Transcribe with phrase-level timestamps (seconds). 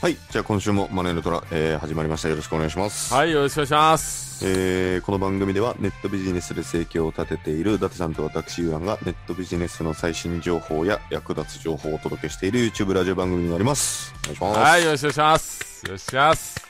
[0.00, 0.16] はい。
[0.30, 2.28] じゃあ今週もマネーの虎、えー、始まりました。
[2.28, 3.12] よろしくお願いします。
[3.12, 4.27] はい、よろしくお願いします。
[4.40, 14.14] えー、この番組ではネットビジネスで生計を立てている伊達さんと私、ユーランがネットビジネスの最新情報や役立つ情報をお届けしている YouTube ラジオ番組になります。
[14.24, 14.58] お願いします。
[14.60, 15.86] はい、よろしくお願いします。
[15.86, 16.68] よろしくお願いします。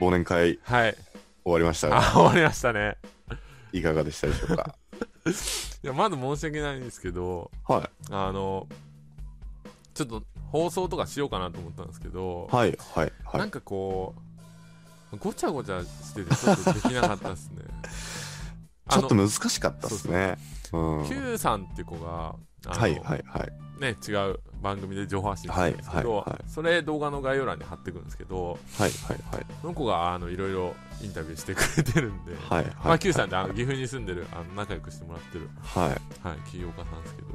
[0.00, 0.96] 忘年会はい。
[1.44, 2.96] 終わりましたあ、が、終わりましたね。
[3.72, 4.74] いかがでしたでしょうか？
[5.84, 8.66] いや、まず申し訳ないんですけど、はあの、
[9.94, 12.56] ちょっと放送とかしようかなと思ったんですけど、い。
[12.56, 13.50] はい、はい、はないん。
[13.50, 14.20] かこう、
[15.18, 17.62] ごちゃごちゃしててちょっとできなかったですね。
[18.88, 20.38] ちょっとあの難しかったですね。
[21.08, 22.34] Q さんって子が、
[22.66, 23.22] あのはい、はい。
[23.80, 29.46] ね、違う番組で情報発信してるんですけど、はいはいはいそれ動画の概要欄に貼ってくるんですけど、はい、はい、はい。
[29.60, 32.98] その子があのいろいろインタビューしてくれてるんで、 はい、まあ、はい。
[32.98, 36.26] Q さんってあの岐阜に住んでるあの仲良くしてもらってる、はい。
[36.26, 37.28] はい、起業家さんですけど、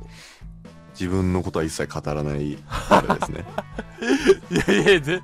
[0.99, 2.57] 自分のことは一切語らない、
[2.89, 3.45] あれですね。
[4.51, 5.21] いやいや、ぜ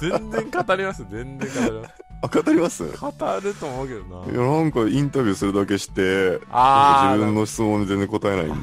[0.00, 1.94] 全然語ります、全然語ります。
[2.22, 2.84] あ、語ります？
[2.84, 4.32] い語ると思うけどな。
[4.32, 8.62] や、なんかインタビューするだけして、自分の質問に全然答えないん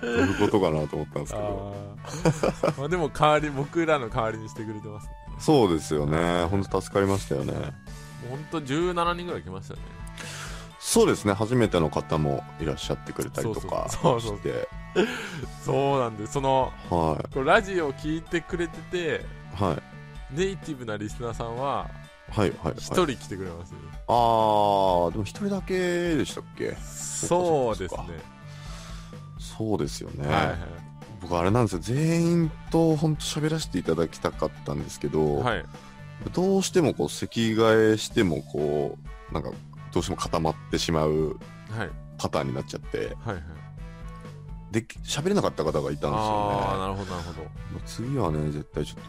[0.00, 1.76] どういうことかなと思ったんですけど。
[1.76, 5.12] あーまあでも代わり、僕らの代わりにしてくれてます、ね。
[5.38, 6.44] そうですよね。
[6.50, 7.52] 本当助かりましたよね。
[8.28, 9.80] 本当17人ぐらい来ましたね。
[10.88, 11.34] そうですね。
[11.34, 14.66] 初めての方もいらっしゃってくれたりとかして。
[15.62, 19.26] そうなんで、その、はこれラジオを聞いてくれてて、
[19.60, 19.62] い。
[19.62, 20.34] はい。
[20.34, 21.90] ネイティブなリスナーさんは、
[22.30, 22.74] はい、はい。
[22.78, 23.78] 一はい、人来てくれますね。
[24.06, 26.74] あー、でも一人だけでしたっけ？
[26.80, 28.00] そうですね。
[29.38, 30.26] そうですよね。
[30.26, 30.56] はいはい。
[31.20, 31.80] 僕あれなんですよ。
[31.80, 35.64] 全員と本当喋らせていただきたかったんですけど、はい。
[36.32, 38.96] どうしてもこう席替えしてもこ
[39.30, 39.50] うなんか
[39.98, 41.36] どうしても固まってしまう
[41.76, 41.90] はい。
[42.18, 43.42] パターンになっちゃってはいはい。
[44.70, 47.48] で喋れなかった方がいたんですよああ、ねなるほど、なるほど。
[47.84, 49.04] 次はね絶対ちょっ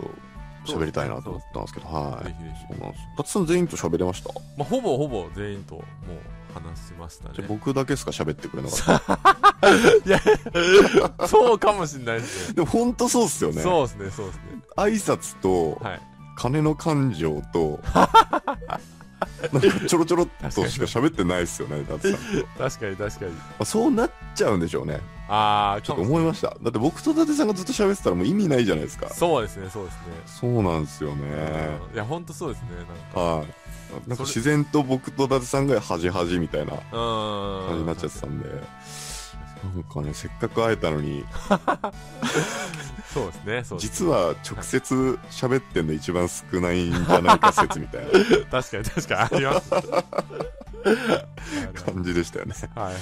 [0.65, 2.73] と喋りたいなと思ったんですけどはいぜひぜひ。
[2.73, 4.33] そうなんです伊達さん全員と喋れました？
[4.33, 5.83] まあ、ほぼほぼ全員ともう
[6.53, 7.47] 話しましたねじゃあ。
[7.47, 10.19] 僕だけですか喋ってくれなかった いや、
[11.27, 12.53] そうかもしんないですね。
[12.55, 14.41] でも本当そうっすよねそうですね、そうですね。
[14.75, 16.01] 挨拶とはい。
[16.37, 17.81] 金の感情と
[19.87, 23.31] ちょろちょろっとしか喋ってないっすよね 伊達さんと、ま確かに確かに。
[23.59, 26.49] あ、そうなっちゃうんでしょうねああ、ちょっと思いました。
[26.61, 29.09] だって僕と伊達さんがずっと喋ってたらもう意味ないじゃないですか。
[29.09, 29.99] そうですね、そうですね。
[30.25, 31.23] そうなんですよね。
[31.89, 32.67] うんいや、ほんとそうですね、
[33.13, 34.09] はい。
[34.09, 36.73] なんか自然と僕と伊達さんが端端みたいな。
[36.73, 38.49] 感じになっちゃってたんで。
[39.63, 41.25] なんかね、せっかく会えたのに、
[43.13, 48.11] そうですね、そうです実は直接喋ってんの一番少ないんじゃないか説みたいな
[48.61, 49.69] 確かに確かにあります。
[51.85, 52.53] 感じでしたよね。
[52.75, 52.99] はいはいは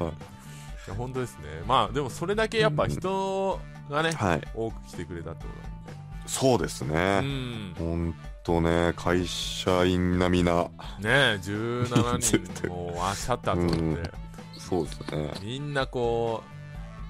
[0.00, 0.12] いはい。
[0.12, 0.14] い
[0.88, 1.44] や、本当ですね。
[1.66, 4.42] まあ、でもそれだけやっぱ人がね、はい。
[4.54, 5.50] 多く来てくれたってこ
[6.24, 6.96] とそうですなんで。
[6.96, 7.20] うね。
[7.20, 7.74] ん。
[7.78, 10.68] ほんとね、会社員並みな、ね
[11.04, 14.10] え、17人もうわっしゃったと思って、
[14.68, 15.32] そうですね。
[15.42, 16.42] みんなこ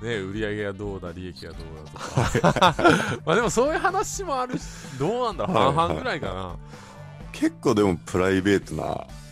[0.03, 2.75] う、ね、売り上げがどうだ、利益がどうだとか。
[3.25, 4.63] まあでもそういう話もあるし、
[4.99, 6.57] どうなんだろう、はい半々ぐらいかな。
[7.33, 8.85] 結構でもプライベートな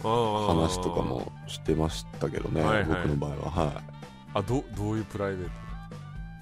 [0.02, 1.02] 話話とか。
[1.02, 3.50] もしてましたけどね、はいはい僕の場合は。
[3.50, 3.76] はい。
[4.34, 5.48] あ、ど、どういうプライベーい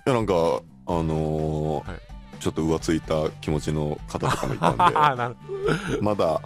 [0.06, 2.00] やなんかあのーはい
[2.40, 4.72] ちょっと浮ついた気持ちの方とかもいた
[5.28, 5.36] ん
[5.92, 6.40] で まだ。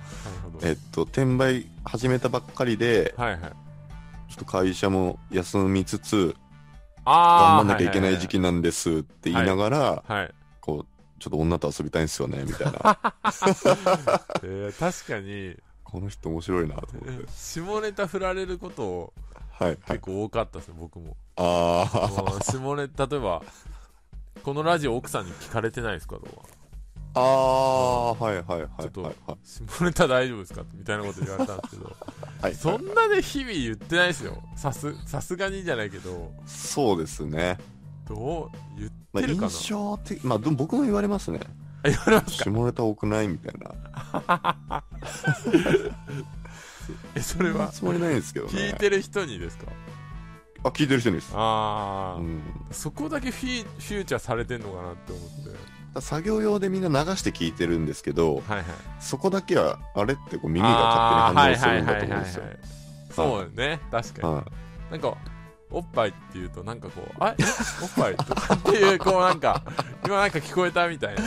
[0.62, 3.65] えっと転売始めたばっかりではいはい。
[4.28, 6.34] ちょっと会社も休みつつ
[7.04, 7.56] ああ。
[7.56, 10.22] 頑張んなきゃいけない時期なんですって言いながら、はいはい。
[10.22, 10.34] はい。
[10.60, 12.72] こうちょっと女と遊びたいんですよねみたいな
[14.42, 19.12] えー確かに、この人面白いなと思って下ネタ振られること
[19.52, 21.16] はいはい結構多かったですね、僕も。
[21.36, 23.42] ああ下ネタ、例えば、
[24.42, 26.42] このラジオ奥さんに聞かれてないですかとか。
[27.18, 30.62] ああはいはいはいはいちょっとはい下ネタ大丈夫ですか？
[30.74, 31.96] みたいなこと言われたんですけど、
[32.42, 32.54] はい。
[32.54, 34.42] そんなで日々言ってないですよ。
[34.54, 37.58] さす、さすがにじゃないけど、そうですね。
[38.06, 41.40] どう言まあってるかな、印象的まあ僕も言われますね。
[41.82, 42.50] あ言われますか？
[42.50, 44.84] 下ネタ多くないみたいな。
[47.16, 48.52] え、それは、つもりないんですけどね。
[48.52, 49.66] 聞いてる人にですか？
[50.64, 51.32] あ聞いてる人にです。
[51.34, 52.42] ああ、うん。
[52.70, 55.75] そこだけフィーフューチャーされてんのかなって思って。
[56.00, 58.64] 作業用でみんな流して聞いてるんですけどはいはい。
[59.00, 62.42] そこだけはあれってこう耳が勝手に反応するんだと思うんですよ。
[63.10, 63.42] そう。
[63.42, 64.34] よね、確かに。
[64.34, 64.44] は
[64.90, 65.16] なんか、
[65.70, 67.42] おっぱいって言うとなんかこうあえ
[67.82, 69.62] おっぱいとかっていうこうなんか
[70.06, 71.22] 今なんか聞こえたみたいな。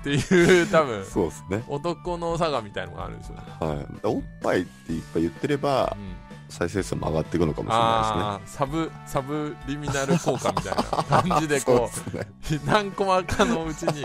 [0.00, 1.62] っていう多分そうですね。
[1.68, 3.86] 男の差がみたいのがあるんですよね、はい。
[4.04, 10.82] おっぱいっていっぱい言ってればうん、再生数も上がっていくのかもしれなあーサブサブリミナル効果みたいな
[11.22, 12.60] 感じいですねでこそうですね。
[12.64, 14.04] う何コマかのうちに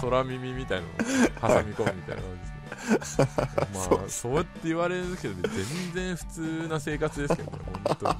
[0.00, 3.28] 空耳みたいなのを挟み込むみたいな感じですね。
[3.74, 8.16] まあそうそうやって言われるけど全然普通な生活ですけどね本当に、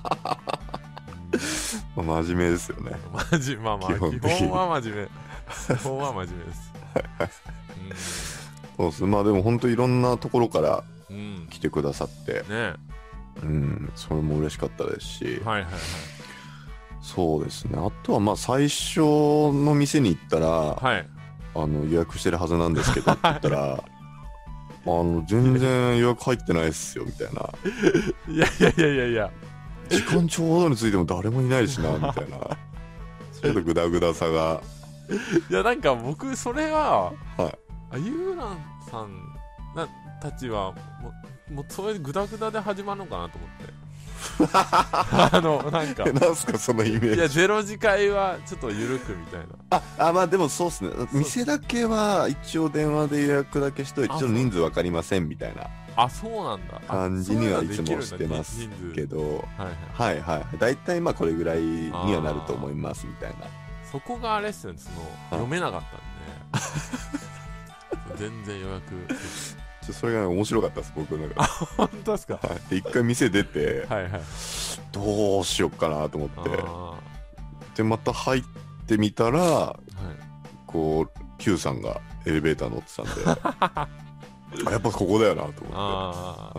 [2.07, 5.09] まあ真面目ですよねうん、マジまあまあ基基本は真面
[5.69, 6.73] 目基本は真面目です
[8.77, 12.75] そうですまあでも本当いろんなところからうん、うん、来てくださってね
[13.43, 15.73] うんそれも嬉しかったですし、はいはいはい。
[17.01, 17.79] そうですね。
[17.79, 21.09] あとはまあ最初の店に行ったら、はい。
[21.55, 23.83] あの予約してるはずなんですけどって言ったら あ
[24.87, 27.49] の全然予約入ってないっすよみたいな。
[28.29, 29.31] いやいやいやいやいや。
[29.89, 32.39] 時間ちょうどについても誰もいないしな みたいな。
[33.41, 34.63] ちょっとグダグダさが。
[35.51, 37.59] いやなんか僕それははい。
[37.91, 38.57] あゆうらん
[38.91, 39.11] さん
[39.77, 39.87] な
[40.23, 40.73] たちは
[41.53, 43.83] もうそれでグダグダで始まるのかなと思って。
[44.53, 46.05] あのなんか。
[46.07, 47.17] えなんすかそのイメージ。
[47.17, 49.83] いやゼロ次会はちょっと緩くみたいな。
[49.99, 50.91] ああまあでもそうっすね。
[51.13, 55.69] 店だけは一応電話で予約だけしといてあちょっと人数分かりませんみたいな。
[55.97, 56.81] あそうなんだ。
[56.89, 59.19] あ感じにはいつもしてますけど。
[59.59, 60.21] はいはい。
[60.21, 63.47] はいはい大体まあこれぐらいにはなると思いますみたいな。
[63.91, 64.79] そこがあれっすよね。
[64.79, 64.97] その
[65.31, 66.03] 読めなかったんで。
[68.17, 68.83] 全然予約
[69.91, 71.43] それが面白かったです僕の中
[71.77, 72.39] 本当ですか？
[72.43, 74.23] で、はい、で一回店出てはいはい。
[74.93, 76.51] どうしよっかなと思あって。
[76.51, 77.77] ー。
[77.79, 78.43] でまた入っ
[78.87, 79.79] てみたらはい。
[80.67, 83.91] こう Q さんがエレベーター乗ってたんで。
[84.69, 86.53] あやっぱここだよなと思っあ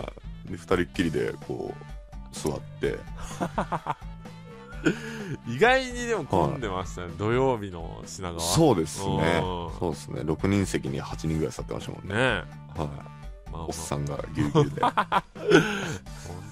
[0.48, 2.98] てで二人っきりでこう座って。
[3.40, 3.96] ー
[5.48, 8.40] 意外にでも混んでましたね、土曜日の品川。
[8.40, 9.06] そうですね。
[9.06, 9.80] うん。
[9.80, 10.22] そうですね。
[10.22, 12.24] 6人席に8人ぐらい座ってましたもんね、ねえ。
[12.24, 12.44] はい、
[12.78, 12.88] まあ、
[13.52, 13.66] まあ。
[13.66, 14.82] おっさんがぎゅうぎゅうで。
[14.84, 14.94] 本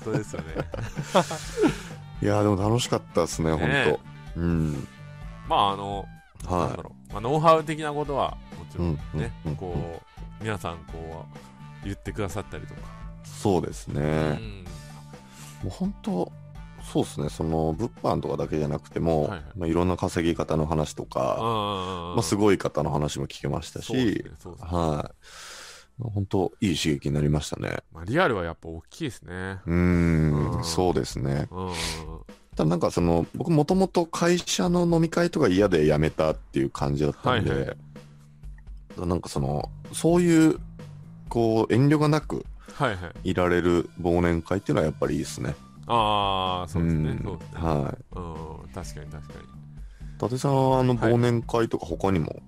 [0.06, 0.48] 当ですよね。
[2.22, 4.00] いやーでも楽しかったですねね本
[4.36, 4.42] 当。
[4.42, 4.88] うん。
[5.48, 6.06] まああの、
[6.50, 11.26] なんはだろう、まあ、ノウハウ的なことはもちろんね、うんうんこう皆さんこ
[11.84, 12.84] う言ってくださったりとか、い
[13.24, 14.66] そうですね、うん。
[15.64, 16.32] もう本当
[16.84, 17.30] そうですね。
[17.30, 19.42] その物販とかだけじゃなくても、はいはい。
[19.56, 24.26] まあ、いろんな稼ぎ方の話とか、あまあ、すごい方の話も聞けましたし、
[24.60, 26.02] はい。
[26.02, 27.78] 本当いい刺激になりましたね。
[27.92, 29.60] まあ、リアルはやっぱ大きいですね。
[29.66, 30.64] うーん、うん。
[30.64, 31.48] そうですね。
[32.56, 37.66] ただなんかその、僕もともと会社の飲み会とか嫌で辞めたっていう感じだったんで、はい
[39.00, 40.60] はなんかその、そういう、
[41.30, 42.46] こう、遠慮がなく
[43.24, 45.56] いられる忘年会っていうのはやっぱりいいですね。
[45.94, 47.10] ああそうですね。
[47.10, 47.62] うですね。
[47.62, 48.16] はい。
[48.16, 48.20] う
[48.68, 49.46] ん確かに確かに。
[50.16, 52.42] 伊達さんはあのはい忘年会とか他にもい。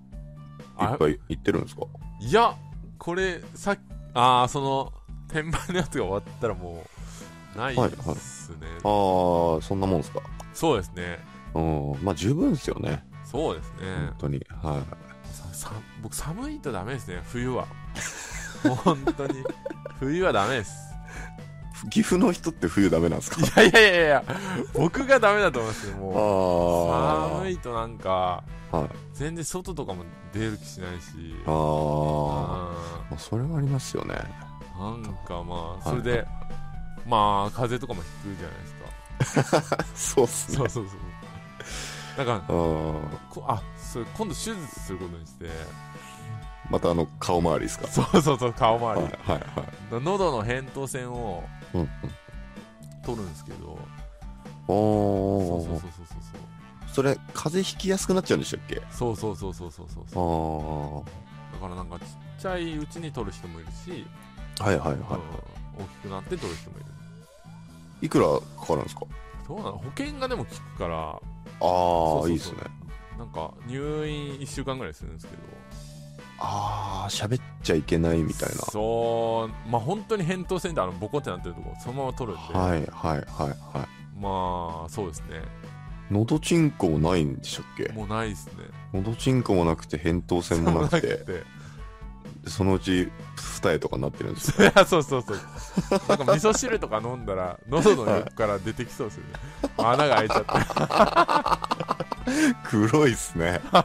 [0.77, 1.83] あっぱい行ってるんですか、
[2.19, 2.55] いや
[2.97, 3.79] これさっ
[4.13, 4.93] ああその
[5.27, 6.83] 転売のやつが終わったらも
[7.55, 7.81] うないで
[8.15, 10.21] すね、ああ、そんなもんですか？
[10.53, 11.19] そうですね。
[11.53, 11.59] う
[11.99, 12.03] ん。
[12.03, 13.03] まあ十分ですよね。
[13.23, 13.77] そうですね。
[14.07, 14.45] 本、当に。
[14.49, 15.33] はい。
[15.35, 17.67] ささ僕寒いとダメですね冬は。
[18.83, 19.43] 本当に。
[19.99, 20.82] 冬はダメです
[21.89, 23.61] 岐阜の人って冬ダメなんですか？
[23.61, 24.23] いやいやいやいや
[24.73, 26.09] 僕がダメだと思いますよも
[26.87, 28.77] うあ寒いとなんかあ。
[28.77, 28.89] はい。
[29.13, 30.03] 全然外とかも
[30.33, 31.53] 出る気しないしああ。
[31.53, 31.55] あ
[33.11, 34.15] まあ、それはありますよね。
[34.79, 36.25] なんかまあはいそれで、
[37.05, 38.57] まあ風邪とかもひくじゃない
[39.19, 40.57] ですか そうっすね。
[40.57, 40.97] そうそうそう
[42.17, 42.39] だから。
[42.49, 45.45] こあそれ今度手術することにして
[46.69, 47.87] またあの、顔周りですか？
[47.87, 50.03] そうそうそう顔周り、はいはいはい。
[50.03, 51.43] 喉の扁桃腺を
[51.73, 51.89] うんうん。
[53.03, 53.29] 取るん。
[53.29, 53.77] ですけど
[54.67, 55.47] おー。
[55.47, 56.93] そうそうそうそうそう。
[56.93, 58.81] それ、風邪ひきやすくなっちゃうんでしたっけ？
[58.91, 61.09] そうそうそうそうそうそうあそう。
[61.09, 61.55] あ。
[61.55, 62.05] だからなんかちっ
[62.39, 64.05] ちゃいうちに取る人もいるし、
[64.59, 64.97] はいはいはい。
[64.97, 65.05] うん
[65.75, 66.85] 大きくなって取る人もいる。
[68.03, 68.27] いくら
[68.59, 69.01] かかるんですか？
[69.47, 69.71] そうなの？
[69.79, 71.19] 保険がでも効くから。
[71.61, 72.59] ああいいですね。
[73.17, 75.41] なんか入院1週間ぐらいするんですけど
[76.39, 78.55] ああ、喋っちゃいけないみたいな。
[78.55, 79.69] そう。
[79.69, 84.19] まあ本当に扁桃腺であのボコってなってるとこそのまま取るんで、はいはいはいはい。
[84.19, 85.41] まあそうですね。
[86.11, 87.91] 喉チンコもないんでしたっけ？
[87.93, 88.53] もうないですね。
[88.93, 91.17] 喉チンコもなくて扁桃腺もなくて。
[91.23, 91.43] て
[92.45, 94.67] そのうち二重とかなってるんですよ。
[94.67, 95.37] い やそうそうそう。
[96.09, 99.29] なんか味噌汁とか飲んだら喉の横から出てきそうですよね。
[99.77, 100.51] 穴が開いちゃって。
[102.65, 103.61] 黒いっすね。
[103.71, 103.79] も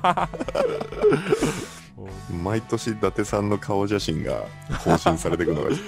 [2.43, 4.45] 毎年伊達さんの顔写真が
[4.85, 5.79] 更新されていくのがちょっ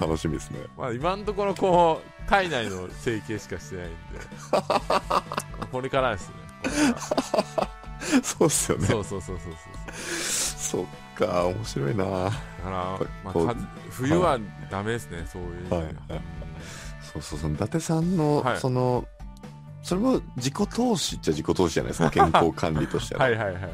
[0.00, 0.60] 楽しみですね。
[0.76, 3.96] まあ今のところこう体内の整形しかしてないんで
[5.70, 6.34] これからですね
[8.22, 8.88] そうっすよね。
[8.88, 12.04] らそうそうそうそうそうそっか、面白いな。
[12.04, 12.72] はだから、
[13.24, 13.56] まあ、か
[13.90, 14.38] 冬は
[14.70, 15.94] ダメですね、そういう、はいはい
[17.12, 19.04] そうそうそう、伊達さんの、はいその、
[19.82, 23.24] それも自己投資っちゃ自己投資じゃないですか、健康管理としては。
[23.24, 23.72] はいはいはいはい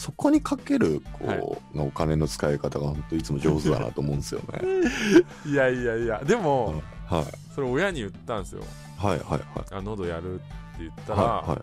[0.00, 1.40] そこにかける、こう、はい
[1.78, 4.60] お金の使い方が本当いつも上手だなと思うんですよね。
[5.46, 7.24] いやいやいやでも、はい。
[7.54, 8.62] それ親に言ったんですよ
[8.96, 9.40] はいはいはい。
[9.72, 10.44] あ喉やるって
[10.78, 11.62] 言ったら、はいはい。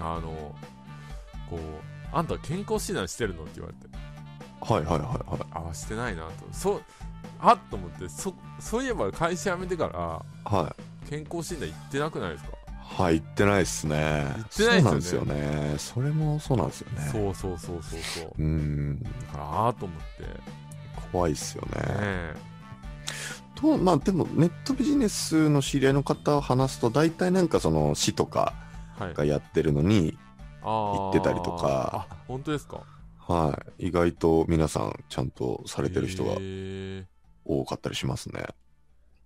[0.00, 0.54] あの
[1.50, 1.58] こう
[2.16, 3.42] あんた健康診断してるの？
[3.42, 3.94] って言われて
[4.60, 5.68] はいはいはいはい。
[5.70, 6.82] あしてないなとそう
[7.40, 11.08] あっと思ってそそういえば会社辞めてからはい。
[11.10, 12.50] 健康診断行ってなくないですか？
[12.88, 13.96] はい、行ってないっすね。
[13.96, 15.74] 行ってないっすよねそうなんですよね。
[15.78, 17.08] それもそうなんですよね。
[17.12, 18.42] そうそうそうそうそうう。
[18.42, 19.02] ん。
[19.02, 20.28] だからああと思ってね
[21.12, 21.70] 怖いっすよね。
[21.76, 22.34] え
[23.54, 28.54] と、まあでも、ネットビジネスの知り合いの方を話すと、大体なんかその市とか
[28.98, 30.16] はいがやってるのに、
[30.62, 32.82] 行ってたりとかあ本当ですか？
[33.18, 33.86] はい。
[33.88, 36.32] 意外と皆さんちゃんとされてる人が
[37.44, 38.46] 多かったりしますね。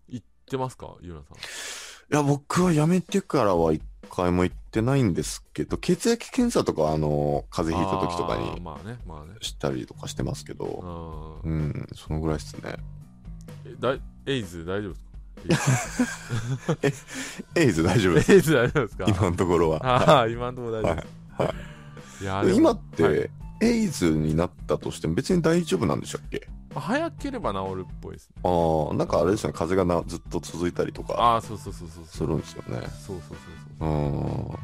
[0.09, 1.37] 行ってますかゆうなさん？
[2.12, 9.37] いや、僕は辞めてからは一回も行ってないんですけど、血液検査とかはあの、風邪ひいた時とかにまあねまあね。
[9.40, 12.76] したりとかしてますけど、うんうん、そのぐらいですね。
[13.64, 14.95] えだいエイズ大丈夫
[15.47, 16.79] ですか？
[17.55, 18.33] エイズ大丈夫です。
[18.33, 19.05] エイズ大丈夫ですか？
[19.07, 19.87] 今のところは。
[19.87, 22.45] ああ今のところ大丈夫です、はい。
[22.49, 22.50] い。
[22.50, 23.31] や今って、はい。
[23.62, 26.49] エイズになったとしても別に大丈夫なんでしたっけ？
[26.49, 28.43] まあ早ければ治るっぽいですね。
[28.45, 31.15] ああ、なんかあれですよね、風邪がなずっと続いたりとか。
[31.15, 32.79] ああそうそうそうそうするんですよね。
[32.79, 33.21] そうそうそうう
[33.81, 34.45] そう、ん。
[34.45, 34.59] う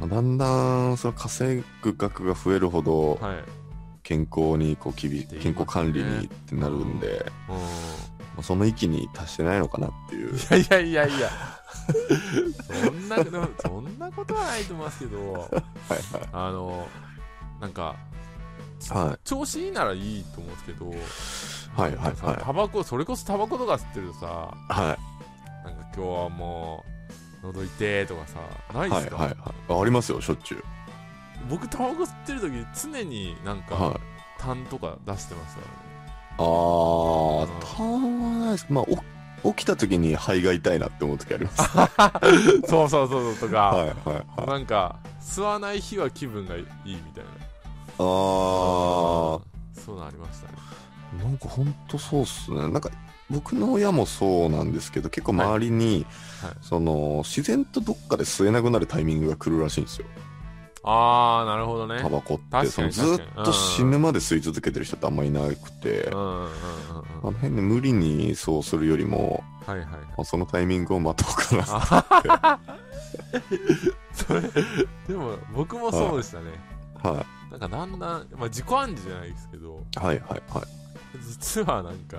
[0.00, 3.44] まあだんだん、その稼ぐ額が増えるほどん、、はい。
[4.04, 7.54] 健康にこう厳健康管理にってなるんで、うん。
[7.56, 7.62] ま
[8.38, 10.34] あその域に達してないのかなっていう。
[10.34, 11.30] いやいやいやいや。
[12.84, 15.32] そんなそんなことはないと思いますけど。
[15.34, 15.50] はい。
[16.32, 16.86] あの
[17.60, 17.96] なんか
[18.90, 19.04] はい。
[19.08, 19.18] はい。
[19.24, 24.26] 調子いいならいいと思うんですけどはいはいさはいタバコそれこそタバコとか吸ってるとさ
[24.68, 24.98] は
[25.64, 25.66] い。
[25.66, 26.84] なんか今日はも
[27.42, 28.38] う喉痛えとかさ
[28.74, 29.54] ないですか、はいはいはい。
[29.68, 30.64] あありますよ、しょっちゅう。
[31.48, 34.00] 僕タバコ吸ってる時常になんか、はい。
[34.40, 35.72] 痰とか出してましたよね
[36.38, 38.66] あー、たまないです。
[38.70, 38.84] まあ、
[39.44, 41.62] お起きた時に肺が痛いなって思う時あります。
[41.62, 42.20] は
[42.66, 44.46] そうそうそうそうとか、いはいはい。
[44.46, 47.30] なんか吸わない日は気分がいいみたいな
[47.98, 48.04] あー、
[49.80, 50.58] そういうのありましたね。
[51.22, 52.60] なんかほんとそうっすね。
[52.60, 52.90] なんか、
[53.30, 56.06] 僕の親もそうなんですけど、結構周りに、
[56.42, 56.52] はい。
[56.62, 60.06] その、自然とどっかで吸えなくなるタイミングが来るらしいんですよ。
[60.84, 62.00] ああなるほどね。
[62.00, 62.66] タバコって。
[62.70, 69.86] そのずっと死ぬまで吸い続けてる人ってあんまいなくて、あの辺で無理にそうするよりも、はいはい。
[69.86, 71.64] はいまあ、そのタイミングを待とうかな。
[71.68, 72.58] あ
[74.14, 74.40] それ
[75.06, 76.44] でも僕もそうでしたね。
[77.02, 79.98] はなんかだんだん、まあ、自己暗示じゃないですけどい。
[79.98, 80.64] はいはいはい。
[81.26, 82.18] 実はなんか、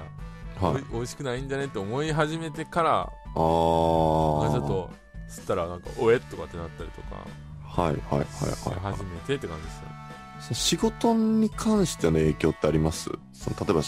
[0.59, 0.75] はい。
[0.75, 4.89] おい美味しくないんじゃねって思い始めてからあちょっと
[5.29, 7.25] 吸ったらなんかおえとかってなったりとか
[7.63, 8.93] はいはいはいしはい、はい。
[8.93, 9.91] 始めてって感じでしたね。
[10.41, 13.09] その仕事に関しての影響ってあります？
[13.33, 13.81] その例えば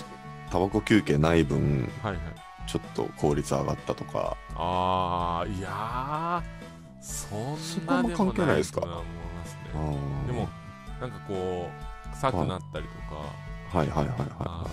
[0.52, 2.22] タバコ休憩ない分はいはい。
[2.68, 4.38] ちょっと効率上がったとか。
[4.56, 10.48] ああいやーそんなでももない関係ないですかと思いますあねーでも
[11.02, 11.70] なんかこ
[12.08, 13.88] う臭くなったりとか、はい。
[13.88, 14.70] はいはいあはの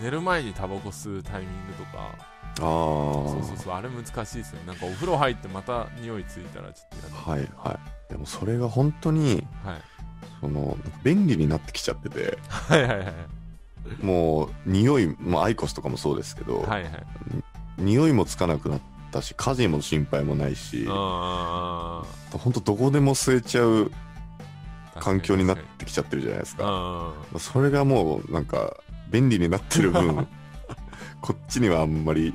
[0.00, 2.10] 寝る前にタバコ吸うタイミングとかいあ
[2.58, 4.66] あそうそうそうあれ難しいですよね。
[4.66, 7.30] なんかお風呂入ってまた匂いついたらちょっと嫌だ。
[7.30, 8.12] はいはい。
[8.12, 9.80] でもそれが本当にはい。
[10.40, 12.38] その便利になってきちゃってて。
[12.48, 13.14] はいはいはい
[14.00, 16.92] もう匂いもうアイコスとかもそうですけど、はいはい。
[17.78, 22.02] 匂いもつかなくなったし火事も心配もないしあ
[22.32, 23.92] 本当どこでも吸えちゃうー
[25.00, 27.12] 環境になってきちゃってるじゃないですか。
[27.32, 28.76] にそれがもうなんか
[29.10, 30.26] 便利になってる分
[31.20, 32.34] こっちにはあんまり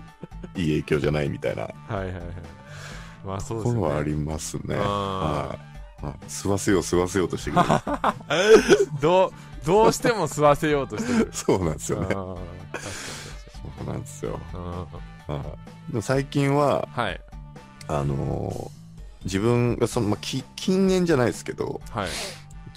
[0.55, 1.63] いい影響じゃないみたいな。
[1.63, 2.23] うんはいはいはい。
[3.25, 3.87] まあそうとですよね。
[3.93, 4.75] はありますね。
[4.75, 5.59] あは
[6.01, 6.05] い。
[6.05, 7.61] はい吸わせよう吸わせようとしてくる。
[7.63, 11.29] ー どうどうしても吸わせようとしてる。
[11.33, 12.07] そうなんですよね。
[12.13, 12.37] そ
[13.83, 14.39] うなんですよ。
[15.89, 17.21] でも最近ははい。
[17.87, 18.77] あのー
[19.23, 22.07] 自分がその、まあ、き禁煙じゃないですけどはい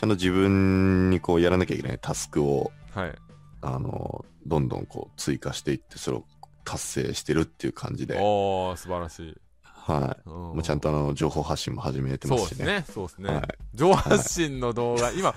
[0.01, 3.13] ちゃんと自分にこうやらなきゃいけないタスクをはい
[3.61, 6.25] あのーどんどんこう追加していってそれを
[6.65, 10.23] 達成してるっていう感じで、おー素晴らしいはい。
[10.29, 12.47] うんもうちゃんとあの情報発信も始めてましね。
[12.47, 15.35] そうですすねそうですね、はい上半身の動画、今、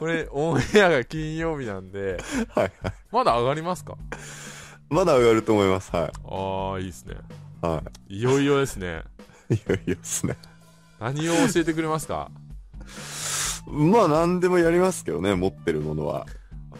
[0.00, 2.94] これ、オンエアが金曜日なんで、はいはい。
[3.12, 3.96] まだ上がりますか？
[4.90, 5.94] まだ上がると思います。
[5.94, 6.12] はい。
[6.28, 7.14] ああ、いいですね。
[7.60, 9.02] はいよいよですね。
[9.50, 9.54] い。
[9.54, 10.36] いやいやですね。
[10.98, 12.28] 何を教えてくれますか？
[13.66, 16.26] まあ、何でもやりますけどね、持ってるものは。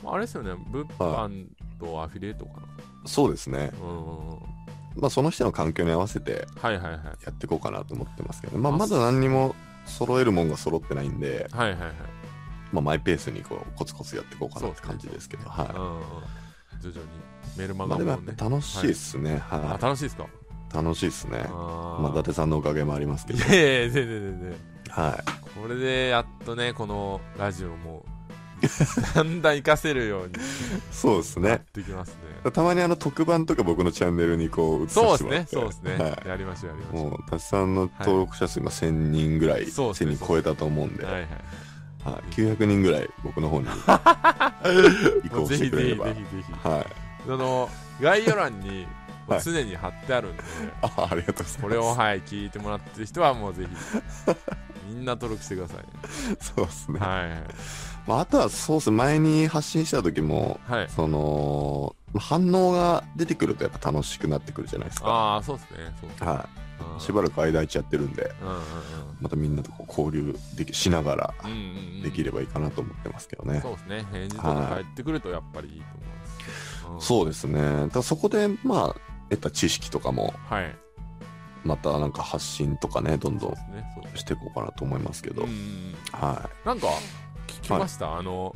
[0.05, 1.47] あれですよね、物販
[1.79, 2.67] とアフィリエイトかな。
[3.07, 3.73] そうですね。
[3.83, 5.01] うん。
[5.01, 7.03] まあ、その人の環境に合わせてはいはいはい。
[7.25, 8.62] やっていこうかなと思ってますけどね。
[8.62, 9.55] まあ、あまだ何にも
[9.87, 11.93] 揃えるもんが揃ってないんで、はいはいはい。
[12.73, 15.67] まあ、マイペースにこう、コツコツやっていこうかなって感じですけど、うんは
[16.81, 17.07] 徐々に
[17.57, 17.89] メルマい。
[17.89, 19.43] まあ、でも楽しいっすね。
[19.51, 20.75] あ、は楽しいですかい。
[20.75, 21.45] 楽しいっすね。
[21.49, 23.39] あまあ、伊達さんのおかげもありますけど。
[23.39, 24.72] いやいや、全然全然。
[24.93, 25.59] はい。
[25.59, 28.05] これでやっとね、このラジオも、
[29.15, 30.35] だんだん活かせるように
[30.93, 31.65] そうですね。
[31.73, 32.11] てきます
[32.45, 32.51] ね。
[32.51, 35.47] たまにあの特番とか僕のチャンネルにこう映さそうですね。
[35.51, 35.97] そうですね。
[35.97, 36.29] はい。
[36.29, 41.07] やりましょう、やりましょもう、達さんの登録者数今1000人ぐらい、そうですね1000人超えたと思うんで、う。
[41.07, 41.29] はいはい。
[42.05, 43.69] はい、900人ぐらい僕の方に
[45.25, 46.07] 移行ぜひぜひしてくれれば。
[46.07, 46.69] ぜひぜひ。
[46.69, 46.87] はい。
[47.27, 47.71] その、
[48.01, 48.87] 概要欄に、
[49.45, 50.43] 常に貼ってあるんで、
[50.83, 51.59] あ、ありがとうございます。
[51.59, 54.33] これを、はい、聞いてもらってる人はもうぜひ、
[54.89, 55.85] みんな登録してくださいね。
[56.41, 56.99] そうですね。
[57.01, 57.55] はい
[58.07, 60.79] まあ、あとはそうですね、前に発信した時も、はい。
[60.81, 60.91] はい。
[60.91, 65.09] その、反応が出てくるとやっぱ楽しくなってくるじゃないですか。
[65.09, 65.77] ああ、そうですね。
[66.01, 66.27] そうですね。
[66.27, 66.49] は
[66.93, 67.01] うんい。
[67.01, 68.62] しばらく間空いちゃってるんで、うんうん
[69.21, 71.51] またみんなとこう交流できしながらうん。
[71.53, 71.71] うんうんう
[72.01, 72.03] ん。
[72.03, 73.61] できればいいかなと思ってますけどね。
[73.62, 74.05] そうですね。
[74.11, 77.07] 返事とか返ってくるとやっぱりいいと思います。
[77.07, 77.61] そうですね。
[77.62, 78.97] だからそこで、まあ、
[79.31, 80.57] 得た知識とかも、うん。
[80.57, 80.77] はい。
[81.64, 83.54] またなんか発信とかね、どんどん
[84.16, 85.42] していこうかなと思いますけど、
[86.12, 86.88] はなんか、
[87.47, 88.54] 聞きました、あの、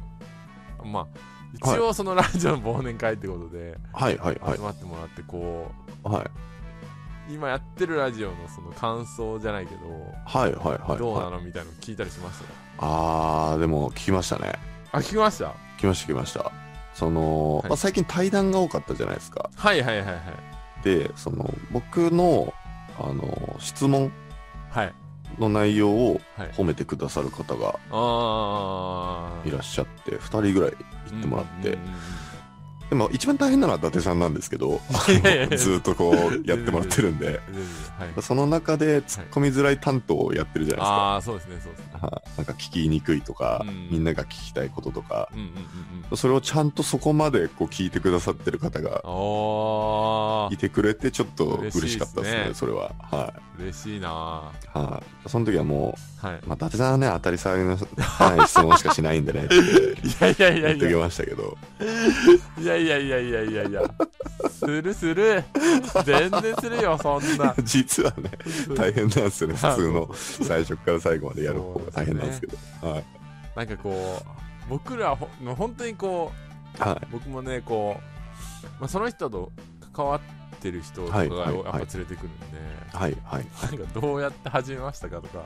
[0.85, 1.07] まあ、
[1.55, 3.93] 一応そのラジオの忘年会ってことで、い。
[3.93, 4.63] はいはいはい集。
[4.63, 5.71] まってもらって、こ
[6.03, 6.25] はい。
[7.31, 9.81] う、今やってるラジオのその感想じゃないけど、
[10.25, 10.99] はいはいはい。
[10.99, 12.45] どうなはい、のみたいなの聞いたりしました？
[12.79, 14.53] あー、でも聞きましたね。
[14.93, 15.47] あ、聞きました？
[15.77, 16.53] 聞きました聞きました。
[16.95, 19.51] その、はいまあ、最近対談が多かったじゃないですか。
[19.55, 20.85] はいはいはいはい。
[20.85, 22.53] で、その、僕の、
[22.99, 24.13] あの、質問
[24.71, 24.95] はい。
[25.39, 26.49] の内容をはい。
[26.53, 27.79] 褒めてくださる方が。
[29.45, 30.75] いらっしゃって、2人ぐらい
[31.11, 31.97] 言ってもらって、うんうんうんうん
[32.89, 38.23] でも一番大変なのは伊達さんなんですけど、ずーっとこうやってもらってるんで、はい。
[38.23, 40.93] その中で突っ込みづらい担当をやってるじゃないですか。
[40.93, 41.87] ああ、そうですね、そうですね。
[42.01, 45.53] はいなんか聞きにくいとか、うんみんなが聞きたいこととか、うんうんうん
[46.11, 46.17] うん。
[46.17, 52.93] それをちゃんとそこまでこう聞いてくださってる方があいてくれて、ちょっと嬉しかったですね、ねそれは。
[53.11, 54.79] はー、嬉しいない。
[54.79, 55.29] はい。
[55.29, 56.39] その時はもーはい。
[56.39, 59.61] う、まあ、伊達さんはね、当たり障りのない質問しかしないんでね、って い
[60.21, 61.57] やいやいや言っときましたけど、
[62.61, 63.83] いやいやいやいやいやいや、
[64.51, 65.45] するする、
[66.05, 67.55] 全然するよ、そんな。
[67.63, 68.31] 実はね、
[68.75, 72.57] 大変なんですよね、 普通の最初から最後までやる方が大変なんですけど。
[72.89, 73.05] はい。
[73.57, 76.33] なんかこう、僕らほ本当にこ
[76.79, 77.07] う、はい。
[77.11, 79.53] 僕もね、こう、まあ、その人と
[79.93, 80.27] 関わって
[80.71, 82.47] る人とかがやっぱ連れてくるんで、
[82.93, 83.17] はい。
[83.25, 83.47] はい。
[83.63, 85.45] なんかどうやって始めましたかとか、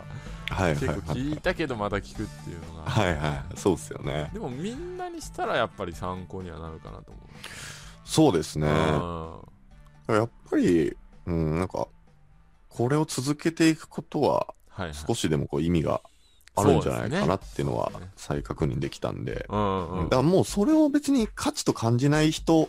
[0.48, 0.72] はい。
[0.72, 1.00] 結構はい。
[1.00, 3.16] 聞いたけどまた聞くっていうのが、はい。
[3.16, 3.58] はい。
[3.58, 4.30] そうですよね。
[4.32, 7.24] でもみんなにしたらやっぱり参考にはなるかなと思う。
[8.04, 8.68] そうですね。
[8.68, 9.40] うん
[10.08, 10.96] やっぱり、
[11.26, 11.86] うん、なんか、
[12.68, 14.54] これを続けていくことは。
[15.06, 16.00] 少しでもこう意味が
[16.60, 19.46] あるんじゃないかなっていうのは再確認できたんで。
[19.48, 22.68] うんうんだからもうそれを別に価値と感じない人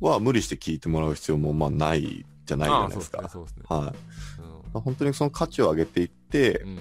[0.00, 3.30] は無理して聞いてもらう必要もまあないじゃないじゃないですか。
[4.72, 6.68] 本当にその価値を上げていってう、ん。
[6.70, 6.78] うん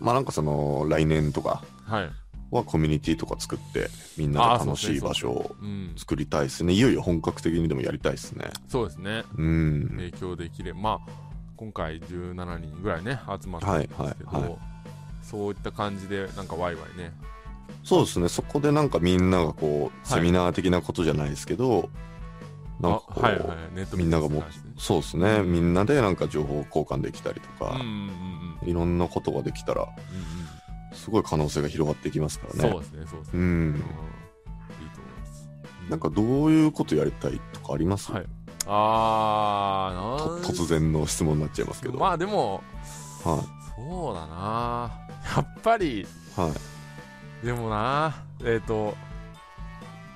[0.00, 1.62] まあなんかその来年とか
[2.50, 5.92] はコミュニティとか作ってみんなで楽しい場所をうん。
[5.96, 6.72] 作りたいですね。
[6.72, 8.50] いよいよ本格的にでもやりたいですね。
[8.68, 9.22] そうですね。
[9.36, 9.88] うん。
[9.96, 11.10] 提供できれば、まあ、
[11.56, 14.58] 今回17人ぐらいね、集まったんですけど、はいはいはい
[15.32, 17.12] そういった感じで、なんかワイワイね。
[17.82, 18.28] そうですね。
[18.28, 21.88] そこでなんかみんながこう、セミナー的なことじゃないですけど、
[22.80, 23.74] なんかはいはい。
[23.74, 24.44] ネットみんながも
[24.76, 25.42] そうですね。
[25.42, 27.80] みんなでなんか情報交換できたりとか。
[28.64, 30.52] いろんなことができたら、うん
[30.94, 32.70] すごい可能性が広がっていきますかうん、らね。
[32.70, 33.40] そうですね、そうですね。
[33.40, 33.84] うん。
[35.90, 38.24] なんかどういうことやりたいとかあります、はい
[38.66, 41.98] あとー、なん突然の質問になっちゃいますけど。
[41.98, 42.62] まあでも、
[43.24, 43.44] は
[43.76, 44.90] そうだな
[45.36, 46.06] やっぱり、い。
[46.36, 46.52] は
[47.42, 47.46] い。
[47.46, 48.94] でもなえっ、と、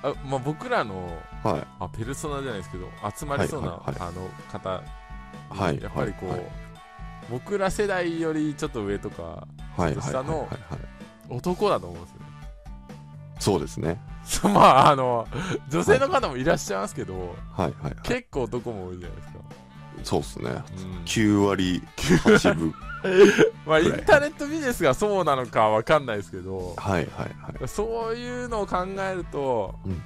[0.03, 1.67] あまあ、僕らのはい。
[1.79, 4.83] あペルソナじゃないですけど集まりそうな、はいはいあの方
[5.49, 5.81] はい。
[5.81, 6.41] やっぱりこう、はい
[7.29, 9.81] 僕ら世代よりちょっと上とかはい。
[9.83, 9.95] はい。
[10.01, 10.79] 下のはいはいはい
[11.29, 12.25] 男だと思うんですよね
[13.39, 14.01] そうですね。
[14.43, 15.27] まああの
[15.69, 17.67] 女性の方もいらっしゃいますけど、はい。
[17.67, 17.73] はい。
[17.83, 17.95] はい。
[18.03, 19.39] 結構男も多いじゃないですか、
[20.03, 20.49] そうですね。
[20.51, 22.73] うん9割 8分。
[23.65, 27.05] まあインターネットビジネスがそうなのかわかんないですけどはい。
[27.05, 27.51] はい。
[27.59, 27.67] はい。
[27.67, 30.03] そういうのを考えるとうんうん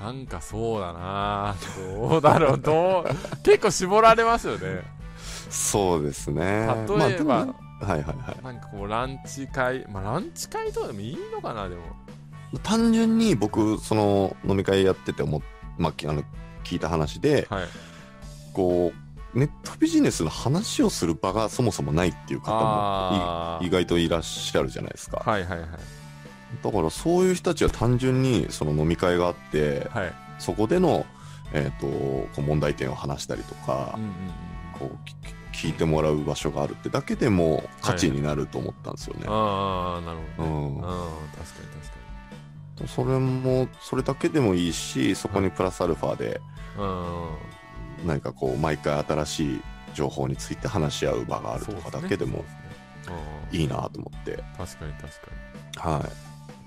[0.00, 1.54] なんかそうだな
[2.00, 4.82] どうだろうどう 結構絞られますよね
[5.48, 6.66] そうですね。
[6.88, 8.44] 例えば、まあはいはいはい。
[8.44, 11.82] なんかこうランチ会まあランチ会とかでもいいのかなでも
[12.62, 15.40] 単純に僕、その飲み会やってて思っ、
[15.78, 16.22] まあ、きあの
[16.64, 17.64] 聞いた話で、はい
[18.52, 19.01] こう、
[19.34, 25.22] ネットビジネスの話をする場がそもそもないっていう方も意外といらっしゃるじゃないですか。
[25.24, 25.68] あはいはいはい。
[26.62, 30.12] だからそういう人たちは単純にその飲み会があって、はい。
[30.38, 31.06] そこでの、
[31.52, 34.90] えっ、と、こう問題点を話したりとかうん、うんうん。
[34.90, 39.24] こうき聞いてもらう場所があるってだけでも価値になると思ったんですよね。
[39.28, 40.54] ああなるほどね。
[40.54, 40.76] うん。
[40.76, 42.02] うん確かに確か
[42.86, 46.40] それも、それだけでもいいし、そこにプラスアルファで、
[46.76, 47.28] にうん
[48.04, 49.62] 何かこう、毎回新しい
[49.94, 52.44] 情報について話し合う場があるとかだけでも
[53.50, 54.42] いいなと思って。
[54.56, 55.08] 確かに確か
[55.76, 55.92] に。
[56.00, 56.10] は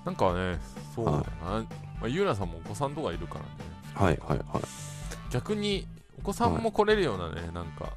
[0.05, 0.59] なんかね
[0.95, 1.63] そうだな、はい。
[1.63, 1.67] ま
[2.03, 3.47] あ、ゆうらさんもお子さんとかいるからね。
[3.95, 4.03] い。
[4.03, 4.63] はいはいはい。
[5.31, 5.87] 逆に
[6.19, 7.91] お子さんも来れるようなね、なんか。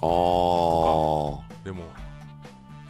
[0.00, 0.06] あ
[1.64, 1.84] でも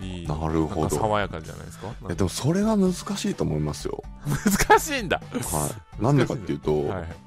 [0.01, 0.27] いい。
[0.27, 0.81] なるほど。
[0.83, 2.15] なんか爽やかじゃないですか？
[2.15, 4.03] でもそれは難しいと思いますよ。
[4.69, 5.19] 難しいんだ。
[5.19, 6.03] はい。
[6.03, 7.24] なんでかっていうと、はい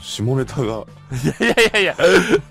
[0.00, 0.64] 下ネタが。
[0.64, 1.96] いやいやいや。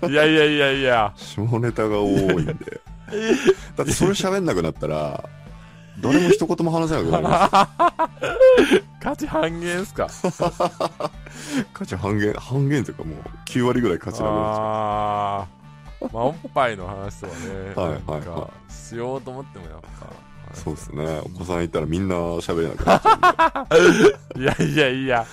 [0.08, 1.12] いやいやいやいや。
[1.16, 2.80] 下ネタが多いんで。
[3.76, 5.28] だってそれ喋んなくなったら
[6.00, 7.90] 誰も一言も話せなくな
[8.58, 10.08] りす価値半減っすか。
[11.74, 14.64] 価値半減半減というかもう9割ぐらい価値なくなっちゃう。
[14.64, 15.46] あ
[16.12, 17.74] まあおっぱいの話とかね。
[17.74, 20.06] はいはい、はい、しようと思ってもやっぱ。
[20.54, 21.20] そうですね。
[21.24, 24.42] お子さんいたらみんな喋れなくなっちゃうんで。
[24.42, 25.26] いやいやいや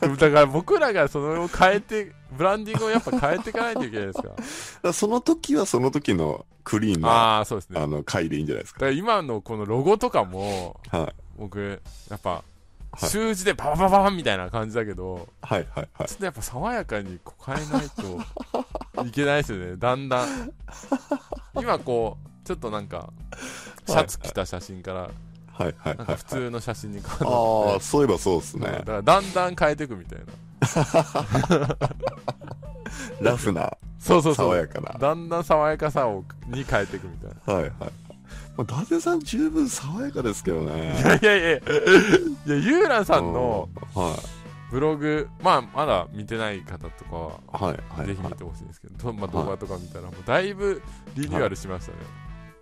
[0.00, 4.22] だから僕らがそれを変えてブランディングをやっぱ変えていかないといけないです
[4.80, 8.80] かその時はその時のクリーンな、ああそうですねあの、回でいいんじゃないですか。
[8.80, 11.14] だから今のこのロゴとかもはい。
[11.36, 16.14] 僕やっぱはい習字でパパパパパンみたいな感じだけどはいはいはいちょ。
[16.14, 20.52] っとやっぱ爽やかにこう変えないといけないですよねだんだん
[21.56, 23.12] 今こうちょっとなんか
[23.86, 25.00] シャツ着た写真から。
[25.00, 25.10] はい
[25.56, 27.76] はいはい、なんか普通の写真に変あわって。
[27.76, 28.82] あ、そういえばそうですだね。
[28.84, 30.24] からだんだん変えていくみたいな。
[33.20, 34.48] ラフな、そうそうそう。
[34.48, 34.98] 爽やかな。
[34.98, 37.54] だんだん爽やかさをに変えていくみたいな。
[37.54, 37.72] はいはい。
[38.56, 40.94] まあ、伊達さん十分爽やかですけどいね。
[41.04, 41.56] やいやいや。
[41.58, 41.60] い
[42.46, 43.68] やゆうらさんの。
[44.70, 48.06] ブログまあまだ見てない方とかははいはい、はい。
[48.08, 50.82] ぜひ見てほしいんですけど、まあ、動画とか見たらもうだいぶ
[51.14, 51.98] リニューアルしましたね、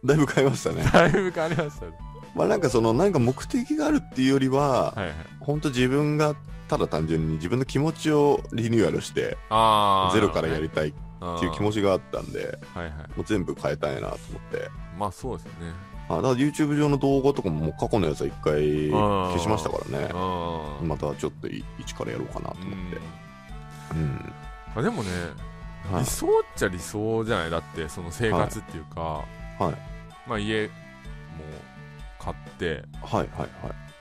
[0.05, 0.85] だいぶ変えましたね。
[0.93, 1.93] だいぶ変わりましたね。
[2.35, 5.15] まあなんかその、何か目的があるっていうよりは、はいはい。
[5.41, 6.35] 本当自分が
[6.69, 12.93] ただ単純に自分の気持ちをリニューアルして、ああゼロからやりたいっっていう気持ちがあったんで、はいはい。
[13.17, 14.17] もう全部変えたいなと思っ
[14.51, 14.69] て。
[14.99, 15.73] まあそうですよね。
[16.09, 20.09] あだから YouTube 上の動画とかももう過去のやつは一回消しましたからね。
[20.13, 22.99] ああまたちょっとい一からやろうかなと思って。
[23.93, 24.33] うん。
[24.75, 25.11] まあでもね、
[25.93, 26.01] はい。
[26.01, 27.51] 理想っちゃ理想じゃない？
[27.51, 29.92] だってその生活っていうか、はい
[30.27, 30.73] まあ家も
[32.19, 33.49] 買ってはいはいはい。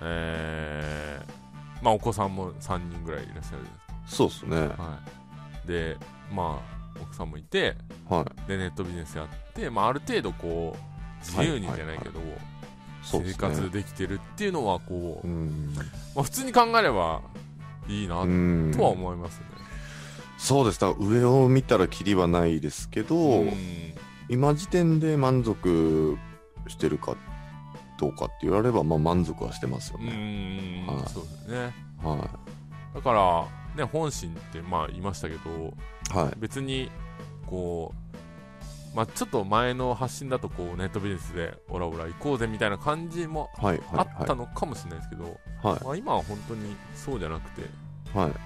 [0.01, 3.59] えー、まあお子さんも3人ぐらいいらっしゃる
[4.05, 4.57] そうっすね。
[4.57, 4.99] は
[5.65, 5.97] いで
[6.33, 7.75] まあ奥さんもいて
[8.09, 8.47] はい。
[8.47, 12.19] でネットビジネスやって、まあ、ある程度こう自由にじゃないけど、
[13.03, 13.33] 生そうっすね。
[13.37, 15.73] 活できてるっていうのはこう、うん。
[16.15, 17.21] まあ、普通に考えれば
[17.87, 19.45] いいなうんとは思いますね、
[20.37, 20.79] そうです。
[20.79, 23.90] だ上を見たらキリはないですけど、うん
[24.31, 26.17] 今時点で満足
[26.67, 27.15] してるか
[27.99, 30.83] どうかって言われれば、まあ満足はしてますようね。
[30.85, 32.29] んはいそうですねは
[32.95, 35.73] だからね本心ってまあ言いましたけど
[36.13, 36.17] い。
[36.17, 36.33] はい。
[36.39, 36.89] 別に
[37.45, 37.93] こ
[38.93, 43.81] うまあちょっと前の発信だとこうネットビジネスでオラオラ行こうぜみたいな感じもはい。
[43.93, 44.23] あはい。
[44.23, 45.23] ったのかもしれないですけど、
[45.61, 45.83] はい。
[45.83, 47.67] まあ、今は本当にそうじゃなくて
[48.17, 48.31] はい。
[48.31, 48.37] こ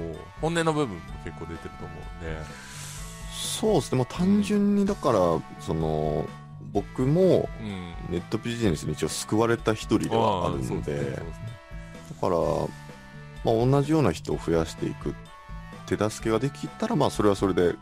[0.00, 2.36] う本音の部分も結構出てると思うんで
[3.44, 3.98] そうですね。
[3.98, 5.18] もう単純にだから、
[5.60, 6.26] その、
[6.72, 7.94] 僕もうん。
[8.10, 11.16] ネットビジネスに一応救われた一人ではあるので、だ
[12.20, 12.36] から、
[13.44, 15.14] まあ、同じような人を増やしていく
[15.86, 17.74] 手助けができたら、まあ、それはそれで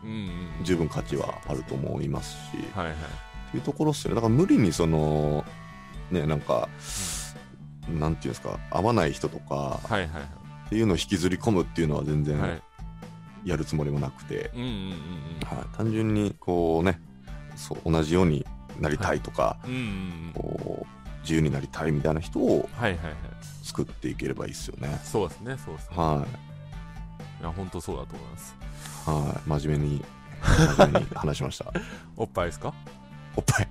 [0.62, 2.38] 十分価値はあると思いますし、
[2.74, 4.14] はいはいっていうところっすよね。
[4.14, 5.44] だから無理にその、
[6.10, 6.70] ね、なんか、
[7.88, 12.62] なんていうんですか、合わない人とかはいはいっていうのを引きずり込むっていうのは全はいは然い
[13.44, 14.50] やるつもりもなくて、
[15.76, 17.00] 単純にこうね、
[17.56, 18.46] そう同じように
[18.80, 19.56] なりたいとか、
[20.34, 23.14] こう自由になりたいみたいな人をはいはいはい
[23.62, 25.00] 作っていければいいっすよね。
[25.04, 26.26] そうですねそうですねは
[27.40, 28.54] いや本当そうだと思います
[29.06, 29.10] い。
[29.10, 29.60] はい。
[29.60, 30.04] 真面目に、
[30.76, 31.72] 真面目に話しました。
[32.16, 32.72] おっぱいですか？
[33.36, 33.66] おっぱい。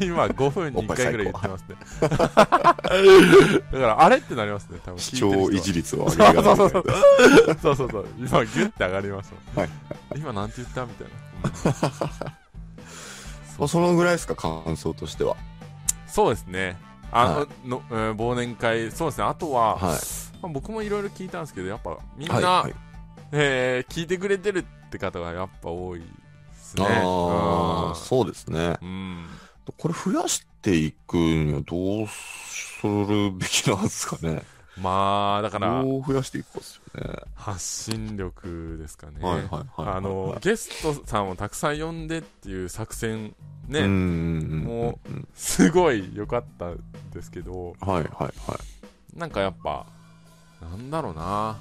[0.06, 1.76] 今5分に1おっぱい回ぐらい言ってますね。
[2.00, 5.16] だから、あれってなりますね、多分視。
[5.16, 6.56] 聴維持率を上げながら。
[6.56, 8.06] そうそうそうそうそうそう。
[8.18, 9.60] 今、ギュッて上がりました。
[9.60, 9.70] はい
[10.16, 11.08] 今、なんて言ったみたい
[13.58, 13.68] な。
[13.68, 15.36] そのぐらいですか、感想としては。
[16.06, 16.76] そうですね。
[17.12, 19.24] あの、はのえー忘年会、そうですね。
[19.24, 19.98] あとは、はい。
[20.42, 22.74] まあ、僕もいろいろ聞いたんですけど、やっぱみんな、はいはい
[23.32, 26.02] えー聞いてくれてるって方がやっぱ多い
[26.76, 27.02] ね。
[27.02, 28.78] ああ、そうですね。
[28.82, 28.88] うん。
[28.88, 29.26] うん
[29.78, 34.42] これ増やしていくにはどうするべきなんですかね。
[34.80, 37.16] まあ、だから、どう増やしていくかですよね。
[37.34, 39.14] 発信力ですかね。
[39.22, 43.34] はいはいはいはいあの、ゲストさんをたくさん呼んでっていう作戦、
[43.68, 46.78] ね、うんもうんすごい良かったん
[47.12, 48.30] ですけど、はいはいは
[49.14, 49.18] い。
[49.18, 49.86] なんかやっぱ、
[50.60, 51.56] なんだろうな、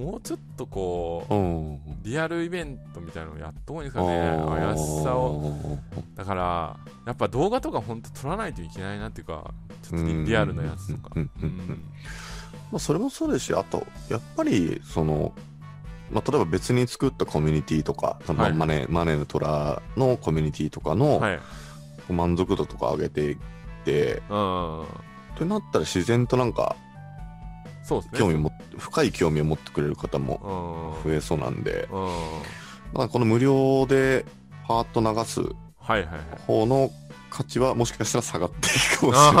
[0.00, 1.80] もうちょっとこう、うん。
[2.02, 5.78] リアルイベントみたいなのやっとこいいんですかね、怪しさを。
[6.16, 11.14] だから、やっぱ動画とか本当撮らないといけないなっていうか、ちょっとリリアルなやつとか。
[12.72, 15.34] まあ、それもそうですし、あと、やっぱり、その、
[16.10, 21.40] まあ、例えば別に作ったコミュニティとか、はいマネ、マネの虎のコミュニティとかのはい。
[22.08, 23.36] 満足度とか上げていっ
[23.84, 24.82] て、うん。
[24.82, 24.86] っ
[25.36, 26.74] てなったら自然となんか、
[27.90, 28.18] そうですね。
[28.20, 31.10] 興味も、深い興味を持ってくれる方もうん。
[31.10, 32.08] 増えそうなんで、うん。
[32.92, 34.24] まあ、この無料で
[34.68, 35.40] パーッと流す
[35.80, 36.22] はいはいはい。
[36.46, 36.92] 方の
[37.30, 39.32] 価値はもしかしたら下がっていくかもしれ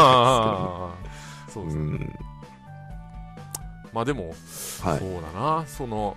[1.62, 1.98] ないでですすね。
[1.98, 2.18] ね。
[3.92, 4.28] まあでも、うん。
[4.30, 4.98] はい。
[4.98, 6.16] そうだな、その、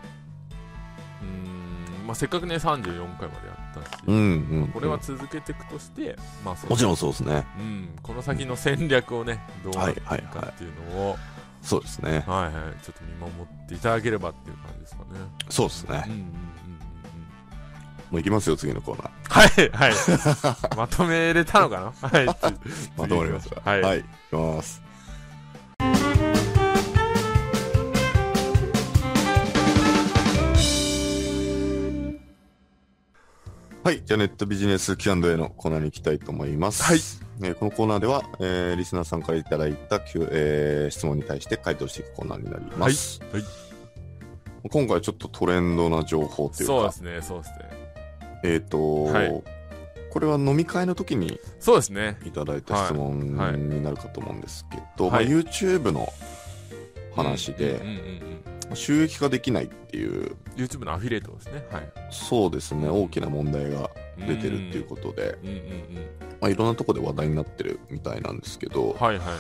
[1.22, 4.20] うーん、まあせっかくね、34回までやったし、うんう
[4.64, 4.72] ん。
[4.74, 7.46] これは続けていくとして、まあもちろんそうですね。
[7.60, 11.18] うん、この先の戦略をね、どうなっていくかっていうのを、
[11.64, 12.24] そうですね。
[12.28, 13.32] はいはい、ちょっと見守
[13.66, 15.08] っていただければっていう感じですかね。
[15.50, 16.12] そうですねうん。
[16.12, 16.34] うんうんうんうん。
[16.34, 16.38] も
[18.12, 19.12] う行きますよ、次のコーナー。
[19.30, 19.94] はい、はい。
[20.78, 22.10] まとめれたのかな？
[22.10, 22.28] はい。
[22.70, 23.62] つまとまりました。
[23.62, 23.82] はい。
[23.82, 24.04] はい。
[24.32, 24.83] 行きます。
[33.84, 34.02] はい。
[34.06, 36.84] じゃあ、ネットビジネス Q&A のコーナーに行きたいと思います。
[36.84, 37.00] はい。
[37.42, 43.20] えーこのコーナーでは、えーリスナーさんからいただいた、Q えー質問に対して回答していくコーナーになります。
[43.20, 43.44] はいはい
[44.70, 47.56] 今回ちょっとトレンドな情報というかそうで、すね、そうですね。
[48.46, 49.44] えっ、と、はい
[50.10, 52.18] これは飲み会の時にそうですね。
[52.24, 56.08] いただいた質問になるかと思うんですけど、はいまあ、YouTube の
[57.16, 58.00] 話でうんうんうんう
[58.50, 61.66] ん収益化できないっていう、YouTube のアフィリエイトですね。
[61.72, 61.92] はい。
[62.10, 65.62] そうですね、大きな問題が出てるっていうことで、うんうんうん。
[66.42, 69.38] まあ、いろんなところで話題になってるみたいなんですけど、はいはいはい。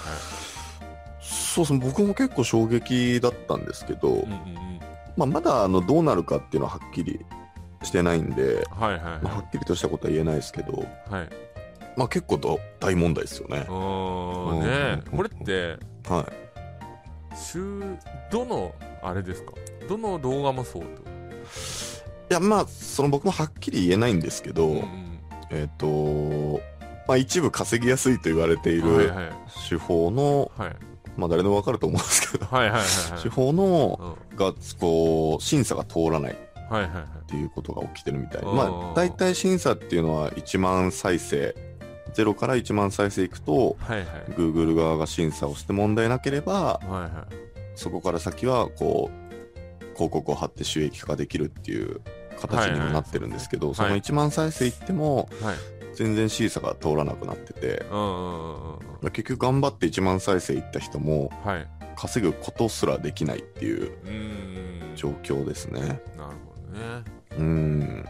[1.21, 4.79] そうですね、僕も結構衝撃だったんですけど、うんうんうん。
[5.15, 7.19] まあ、まだあのどうなるかっていうのははっきり
[7.83, 11.13] してないんで、はいはいまあ、ははっきりとしたことは言えないですけど、い。
[11.13, 11.29] はい。
[11.95, 15.77] まあ、結構ど大問題ですよねねこれって、
[16.09, 16.43] はい
[17.35, 17.81] 週、
[18.31, 19.53] どの、あれですか？
[19.87, 20.87] どの動画もそうと？
[22.29, 25.19] いやまあその僕もはっきり言えないんですけど、うんうん
[25.51, 26.61] えっ、と
[27.07, 29.31] まあ一部稼ぎやすいと言われているはいはい
[29.69, 30.75] 手法の、はい。
[31.15, 32.85] まあ誰でもわかると思うんですけど、はいはいは
[33.19, 36.35] い手法のうんがこう審査が通らないっ
[36.71, 37.29] はいはいはい。
[37.29, 41.55] ていうことが起きてるみたいでうんまあ大体審査っていうのは1万再生
[42.15, 44.07] 0から1万再生いくとはいはい。
[44.31, 47.13] Google 側が審査をして問題なければはいはい。
[47.75, 49.23] そこから先はこう
[49.95, 52.01] 広告を貼って収益化ができるっていう
[52.39, 55.55] 形にもなってるんですけど、はいはいその1万再生いってもはい。
[55.95, 59.11] 全然審査が通らなくなっててうんうんうんうん。
[59.11, 61.67] 結局頑張って1万再生いった人もはい。
[61.95, 63.91] 稼ぐことすらできないっていう。
[64.95, 67.03] 状況ですねなるほどね。
[67.37, 68.09] うんだ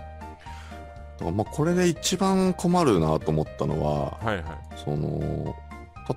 [1.19, 4.45] からまあこれで一番困るなと思ったのははいはい。
[4.83, 5.53] その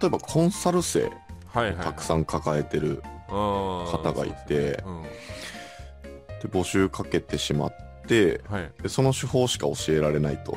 [0.01, 1.11] 例えばコンサル生
[1.49, 1.77] はいはい。
[1.79, 5.03] たくさん抱えてる方方がいてうん。
[5.03, 8.73] で募集かけてしまってはい。
[8.83, 10.57] でその手法しか教えられないと。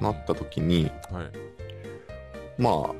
[0.00, 2.60] なった時にはい。
[2.60, 2.94] まあ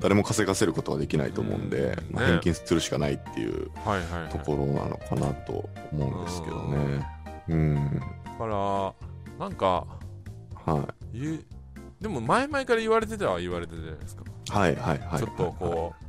[0.00, 4.30] 誰も稼がせることができないと思うんで、うんまあ、ね返金するしかないっていうはいはいはい。
[4.30, 7.06] ところなのかなと思うんですけどね。
[7.48, 8.00] うん。
[8.24, 8.94] だから、
[9.38, 9.86] なんか、
[10.66, 11.44] は言う、
[12.00, 14.24] でも前々から言われてたは言われてたじゃないですか。
[14.24, 14.52] い。
[14.52, 15.18] はいはいはい。
[15.18, 16.04] ちょっとこう、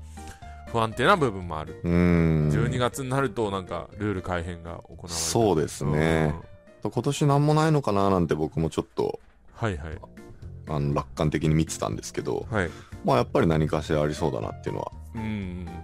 [0.72, 1.80] 不安定な部分もある。
[1.84, 1.90] う。
[1.90, 2.50] うん。
[2.50, 5.10] 12月になると、なんか、ルール改変が行われる。
[5.10, 6.36] そうですね
[6.84, 6.92] うん。
[6.92, 9.20] 今年なんもないのかななんて僕もちょっと
[9.60, 9.98] はいはい。
[10.70, 12.70] あの楽観的に見てたんですけど、はい。
[13.04, 14.92] まあやっぱり何かしらありそうだなっていうのは。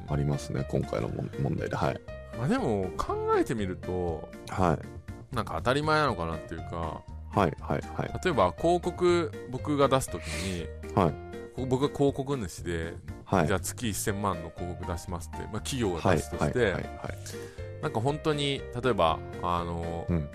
[0.08, 1.10] ありますね、今回の
[1.42, 1.76] 問題で。
[1.76, 2.00] はい。
[2.38, 5.36] まあでも、考えてみると、はい。
[5.36, 8.20] なんか当たり前なのかなっていうか、はいはいはい。
[8.24, 12.94] 例えば広告僕が出すときに、はいこ僕が広告主で、
[13.26, 13.48] はい。
[13.48, 16.02] じゃあ月1000万の広告出しますって、まあ、企業はい。
[16.04, 16.50] が出すとはい。
[16.50, 16.76] して。
[17.82, 20.30] なんか本当に例えばあの、うん。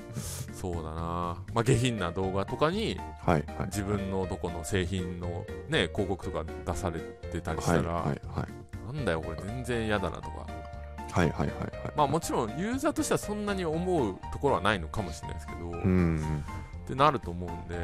[0.52, 3.44] そうだな、まあ、下品な動画とかにはい。
[3.58, 3.66] はい。
[3.66, 8.08] 自分のどこの製品のね広告とか出されてたりしたら、はい。
[8.08, 8.20] はい。
[8.40, 8.46] は
[8.92, 8.94] い。
[8.94, 10.46] なんだよこれ全然嫌だなとか。
[11.12, 11.30] はい。
[11.30, 11.46] はい。
[11.46, 11.48] はい。
[11.48, 11.70] はい。
[11.96, 16.44] まあもちろんユーザーとしてはそんなに思うところはないのかもしれないですけど、うっん。
[16.86, 17.78] てなると思うんで、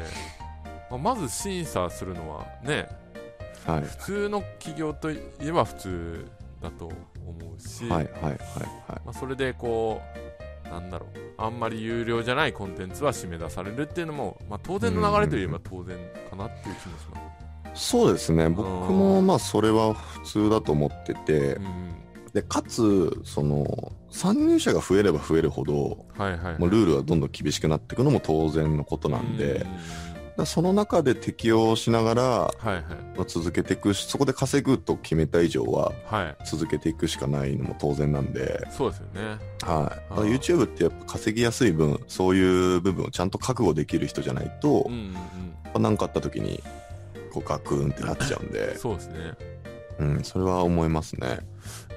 [0.89, 2.87] まあ、まず審査するのはね
[3.67, 3.81] はい。
[3.81, 6.25] 普通の企業といえば普通
[6.61, 6.95] だと思
[7.55, 8.37] うし、はいはいはいはい。
[9.05, 10.01] まあ、それでこ
[10.65, 15.97] うなんだろうあんまり有料じゃないコンテンツは締め出されるっていうのも、まあ、当然の流れといえば当然
[16.29, 17.17] かなっていう気もしま
[17.75, 17.91] す。
[17.91, 18.49] そうですね。
[18.49, 21.97] 僕もまあそれは普通だと思っててう、ん
[22.37, 23.65] で、かつ、その、
[24.11, 29.69] 参入者が増えれば増えるほど、はいはいはい、もうルールはどんどん厳しくなっていくのも当然のことなんで、うだから
[30.45, 32.83] その中で適用しながら、はいはい。
[33.17, 36.45] まあ続けていくし、そこで稼ぐと決めた以上ははい。
[36.45, 39.21] 続けていくしかないのも当然なんで、そうですよね。
[39.63, 40.13] はい。
[40.29, 45.15] YouTube ってやっぱ稼ぎやすい分、そういう部分をちゃんと覚悟できる人じゃないとうん、うん
[45.75, 45.81] うん。
[45.81, 46.61] 何かあった時に、
[47.33, 49.33] こうガクンってなっちゃうんで、 そうですね。
[49.99, 51.39] うん、それは思いますね。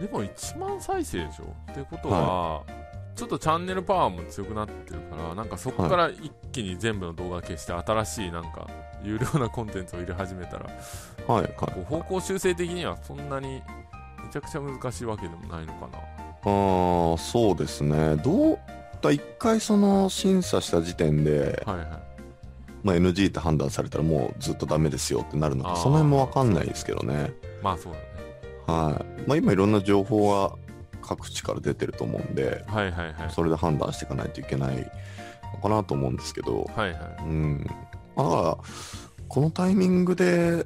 [0.01, 1.55] でも1万再生でしょ？
[1.71, 2.63] ってことは、
[3.17, 8.67] ちょっとチャンネルパワーも強くなってるからなんかそこから一気に全部の動画消して新しいなんか
[9.03, 10.67] 有料なコンテンツを入れ始めたら
[11.27, 11.53] はい、はい。
[11.85, 13.63] 方向修正的にはそんなに
[14.25, 15.99] めちゃくちゃ難しいわけでもないのかな
[16.43, 18.17] ああ、そうですね。
[18.17, 18.59] どう、
[19.03, 21.87] だ一回その審査した時点で、はいはい
[22.83, 27.33] まあ、NG って判断されたらもうずっとダメですよってなるのか、その辺もわかんないですけどね。
[27.63, 28.05] まあそうだね
[28.67, 29.29] はい。
[29.29, 30.57] まあ今いろんな情報は
[31.11, 33.31] 各地から出てると思うんで、はいはいはい。
[33.31, 34.77] それで判断していかないといけない
[35.53, 37.23] のかなと思うんですけど、はいはい。
[37.23, 37.67] うん。
[38.15, 38.59] まあだから、
[39.29, 40.65] このタイミングで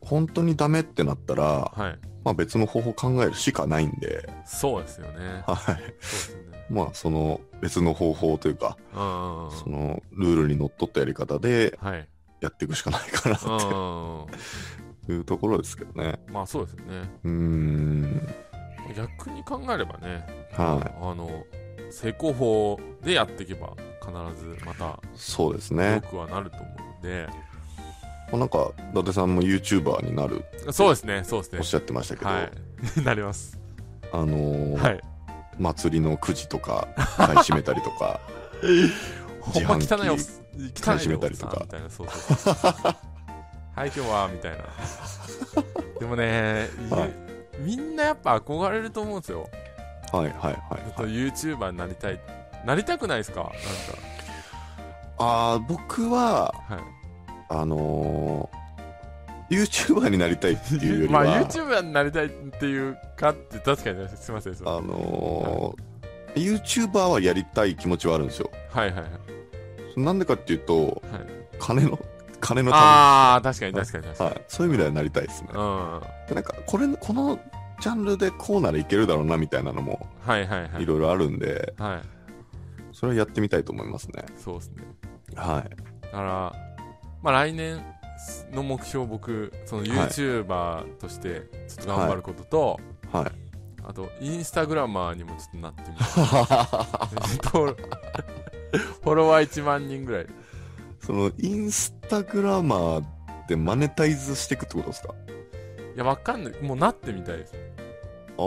[0.00, 1.98] 本当にダメってなったら、はい。
[2.24, 5.44] まあ別の方法考えるしかないんで、そうですよね。
[5.46, 5.56] はい。
[5.56, 6.36] そうです
[6.68, 9.56] まあその別の方法というか、うんうんうん。
[9.56, 12.08] そのルールにのっとったやり方ではい。
[12.40, 14.26] やっていくしかないかなうんうんうん
[15.06, 16.18] と いうところですけどね。
[16.32, 17.10] まあそうですよね。
[17.22, 18.34] うーん。
[18.96, 20.92] 逆に考えればねはい。
[21.00, 21.44] あの
[21.90, 26.02] 成功法でやっていけば必ずまたそうです良ね。
[26.08, 26.66] くはなると思
[26.96, 27.26] うんで、
[28.30, 31.58] まあなんか、伊達さんも YouTuber になるそうですねそうですね。
[31.58, 32.50] おっしゃってましたけど、はい。
[33.02, 33.58] なります。
[34.12, 35.00] あのーはい。
[35.58, 38.20] 祭りのくじとか買い占めたりとか、
[39.42, 40.16] ほんま汚いおっ
[40.80, 41.58] 買い占めたりとか。
[41.62, 42.74] みたいなそうそうそう
[43.74, 44.58] はい今日はみたいな。
[46.00, 47.29] でもね、はい
[47.60, 49.48] みんなやっぱ憧れると思うんですよ。
[50.12, 50.52] はいはいはい、
[51.02, 51.10] はい。
[51.10, 52.20] YouTuber になりたい。
[52.64, 53.40] なりたくないですか？
[53.42, 53.56] なんか。
[55.18, 56.78] ああ、僕は、はい。
[57.50, 68.50] あのー、YouTuber になりたいっていうよりまは、 あ YouTuber になりたいっていうかって確かにすいませんあのー、YouTuber はやりたい気持ちはあるんですよ。
[68.70, 69.08] はいはいは
[69.96, 70.00] い。
[70.00, 70.94] なんでかっていうと、はい。
[71.58, 71.98] 金の、
[72.40, 74.44] 金のたああ確かに確かに確かに、めはい。
[74.48, 75.48] そういう意味ではなりたいですね。
[75.52, 75.60] うん。
[75.60, 77.38] はでなんか、これ、この
[77.80, 80.82] ジャンルでこうならいけるだろうなみたいなのもいはいはい。
[80.82, 82.00] いろいろあるんで、はい。
[82.92, 84.24] それはやってみたいと思いますね。
[84.36, 84.84] そうですね。
[85.34, 86.02] はい。
[86.04, 86.52] だから
[87.22, 87.82] まあ来年
[88.52, 92.80] の目標僕その YouTuber としてちょっと頑張ることと、
[93.12, 93.32] はい。
[93.82, 96.06] あとインスタグラマーにもちょっとなってみたい。
[97.50, 97.76] フォロ
[99.02, 100.26] フォロワー1万人ぐらい。
[101.00, 103.04] その、インスタグラマー
[103.48, 105.14] でマネタイズしていくってことですか？
[105.94, 107.54] いやわかんないもうなってみたいです
[108.38, 108.42] あ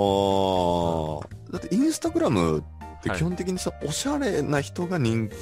[1.24, 1.52] あ。
[1.52, 2.62] だってインスタグラムっ
[3.04, 5.34] てはい基本的にさ、おしゃれな人が人気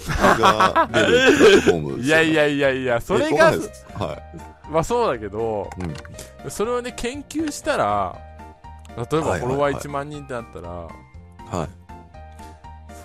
[0.41, 3.69] が出るプラットフォームです いやいやいやいやそれがんない
[4.71, 5.81] まあそうだけどい。
[6.43, 6.49] うん。
[6.49, 8.17] それをね研究したら
[8.97, 10.89] 例えばフォロワー1万人ってなったら、は
[11.65, 11.69] い。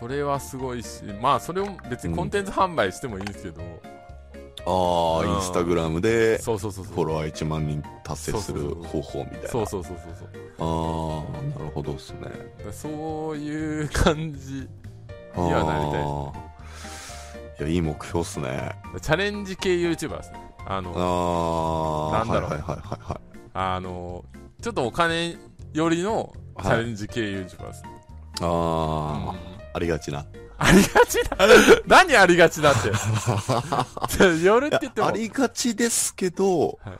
[0.00, 3.60] それはすごいしまあそれを別にコンテンツ販売してもいいんですけど、
[4.66, 9.48] ああ、うんインスタグラムでフォロワー1万人達成する方法みたいな。
[9.48, 12.28] そうそうそうそうそうああ、なるほどですね。
[12.72, 14.68] そういう感じ
[15.36, 18.72] にはなりたいいや、いい目標っすね。
[19.00, 20.92] チャレンジ系 YouTuber ですねあの
[22.12, 23.20] ああ、なんだろうはいはいはいはいはい。
[23.54, 24.24] あの
[24.60, 25.36] ちょっとお金
[25.72, 27.88] よりのチャレンジ系 YouTuber ですね、
[28.40, 30.24] ああ、うんありがちな。
[30.58, 31.36] ありがちだ
[31.86, 32.88] 何ありがちだって
[34.42, 36.98] 夜って言ってもありがちですけど、はい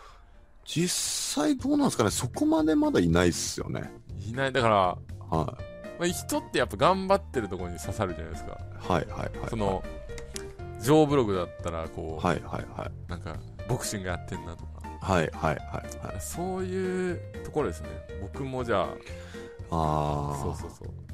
[0.67, 3.93] 実際どうなんですかね、そこまでまだいないっすよね。
[4.29, 4.99] いないだから、は
[5.31, 8.93] まあ、人ってやっぱ頑張ってるところに刺さるじゃないですかい。
[8.93, 9.49] はいはいはい。
[9.49, 9.83] その
[10.81, 12.91] ジョーブログだったらこう、はいはいはい。
[13.09, 13.37] なんか
[13.69, 16.21] ボクシングやってんなとかはいはいはいはい。
[16.21, 17.89] そういうところですね
[18.21, 18.85] 僕もじゃあ
[19.71, 20.39] ああ。
[20.43, 21.06] そうそうそう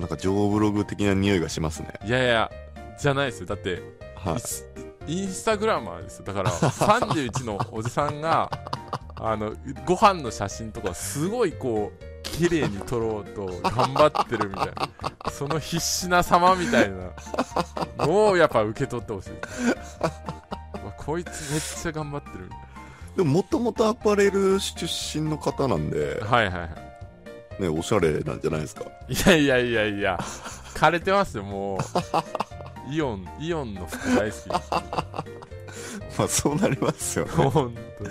[0.00, 1.92] なんか、ジョーブログ的な匂いがしますね。
[2.04, 2.50] いやいや
[2.98, 3.46] じゃないですよ。
[3.46, 3.82] だって
[4.16, 5.12] はい。
[5.12, 6.24] インスタグラマーですよ。
[6.24, 8.50] だから 31のおじさんが
[9.16, 9.54] あの
[9.86, 15.30] ご飯の写真とかすごいこう綺麗に撮ろうと頑張ってるみたいな。
[15.30, 18.06] その必死な様みたいな。
[18.06, 19.30] のをやっぱ受け取ってほしい。
[21.08, 22.50] こいつめっちゃ頑張ってるみ
[23.16, 26.87] でも、もともとアパレル出身の方なんではいはいはい
[27.58, 28.84] ね、おしゃれなんじゃないですか？
[29.08, 30.18] いやいやいやいや。
[30.74, 31.78] 枯れてますよもう。
[32.94, 34.48] イオンイオンの服大好き
[36.18, 37.30] まあ、そうなりますよね。
[37.32, 38.10] 本当に。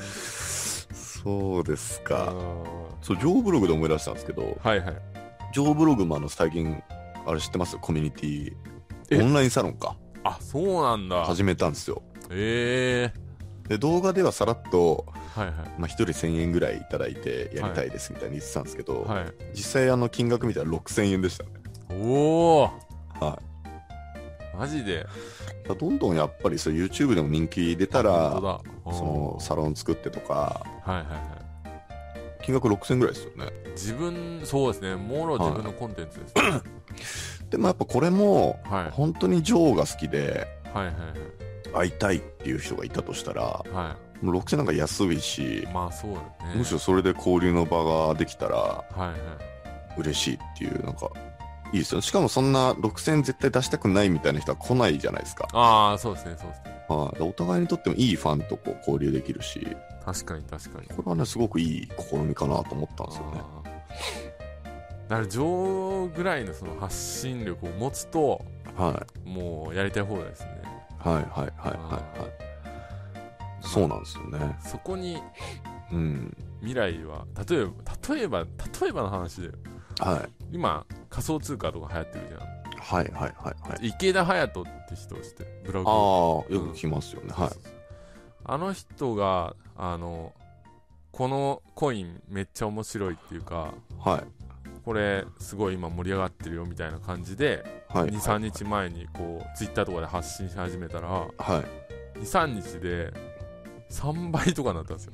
[0.89, 2.15] そうですあか。
[2.33, 2.65] ー。
[3.01, 4.95] そう、ジョーブログで思い出したんですけど、はいはい。
[5.53, 6.81] ジョーブログもあの、最近、
[7.25, 7.77] あれ知ってます？
[7.79, 8.53] コミュニティ、
[9.09, 9.21] え？
[9.21, 9.95] オンラインサロンか。
[10.23, 11.25] あそうなんだ。
[11.25, 12.01] 始めたんですよ。
[12.29, 15.05] ええで、動画ではさらっと、
[15.38, 15.55] はいはい。
[15.77, 19.33] まあ、1人1000円ぐらいいただいてやりたいですみたいに言ってたんですけど、はい。
[19.53, 21.49] 実際あの金額見たら6000円でしたね。
[21.89, 22.71] おお。
[23.19, 23.39] は
[24.57, 25.05] マジで？
[25.67, 28.61] どんどんやっぱりそう YouTube でも人気出た本ら、
[28.91, 31.15] そのサロン作ってとか、はいはいは
[32.39, 32.43] い。
[32.43, 33.51] 金額6000円ぐらいですよね。
[33.73, 34.95] 自分そうですね。
[34.95, 36.41] もろ自分のコンテンツですね、
[37.51, 40.95] でもやっぱこれも、はい、本当にジョーが好きではいはい
[41.73, 43.69] 会いたいっていう人がいたとしたら、はい。
[43.69, 46.20] はもう6000円なんか安いしい、まあそうね
[46.55, 48.84] むしろそれで交流の場ができたら
[49.97, 51.09] 嬉しいっていう、なんか、
[51.74, 52.01] いいですよね。
[52.01, 55.47] しかもそんな6000円絶対出したくないみたいな人は来ないじゃないですか。
[55.53, 63.41] ああそうですねそうですねはい、お互いにとってもいいファンとこう交流できるし、確かに確かにこれはね、すごくいい試みかなと思ったんですよね。
[65.09, 68.41] だからジョーぐらいのその発信力を持つと
[68.76, 69.30] はい。
[69.30, 70.61] もうやりたい放題ですね
[70.99, 72.46] はいはいはいはいはい。
[73.68, 74.57] そうなんですよね。
[74.59, 75.22] そこに
[75.91, 76.38] うん。
[76.59, 78.39] 未来は例えば例えば
[78.82, 79.49] 例えばの話で
[79.99, 80.30] はい。
[80.51, 83.88] 今仮想通貨とか流行ってるじゃんはいはいはいはい。
[83.88, 85.93] 池田隼人って人をしてブログあ
[86.49, 87.34] あ、よく聞きますよね。
[87.34, 87.49] はい。
[88.45, 90.34] あの人があの
[91.11, 94.24] このコインめっちゃ面白いっていうかはい。
[94.86, 98.09] これすごい今盛り上がってるよみたいな感じで、はい。
[98.09, 101.28] 23日前にこうツイッターとかで発信し始めたらは
[102.15, 102.20] い。
[102.20, 103.13] 23日で
[103.91, 105.13] 3倍とかになったんですよ。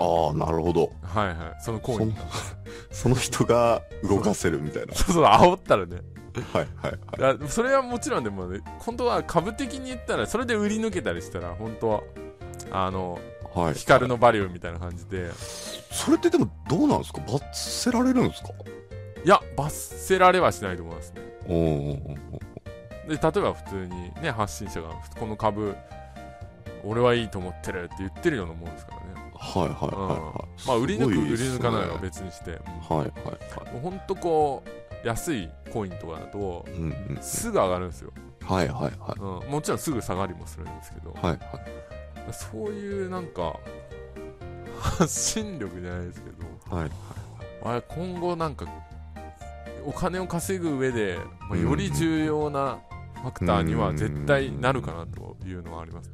[0.00, 0.92] ああ、なるほど。
[1.02, 1.36] はいはい。
[1.60, 2.22] そのコインが
[2.90, 4.94] その人が動かせるみたいな。
[4.96, 5.96] そうそう煽ったらね。
[6.52, 7.48] はいはいはい。
[7.48, 12.00] それはもちろんでもね本当は株的に言ったらそれで売り抜けたりしたら本当は
[12.70, 13.18] あの
[13.54, 13.74] はい。
[13.74, 15.30] 光のバリューみたいな感じで。
[15.90, 17.20] それってでもどうなんですか？
[17.32, 18.50] 罰せられるんですか？
[19.24, 21.22] いや罰せられはしないと思いますね。
[21.48, 22.38] おー。
[23.08, 25.74] で例えば普通にね発信者がこの株
[26.84, 30.66] 俺はいいと思ってるって言ってるようなもんですからねはいはいはいはい。
[30.66, 32.60] まあ売り抜く、売り抜かないは別にして、うんは
[32.96, 33.08] いはい
[33.64, 33.72] はい。
[33.72, 37.18] もうほんとこう安いコインとかだとうんうん。
[37.20, 38.12] すぐ上がるんですよ、
[38.42, 39.20] はいはいはい。
[39.20, 41.38] うん、もちろんすぐ下がりもするんですけど、はいはい。
[42.32, 43.56] そういうなんか
[44.80, 46.90] 発信力じゃないですけどはい。
[47.64, 48.66] あれ今後なんか
[49.84, 52.78] お金を稼ぐ上で、まあ、うんより重要な
[53.14, 56.10] ファクターには絶対なるかなというのはあります、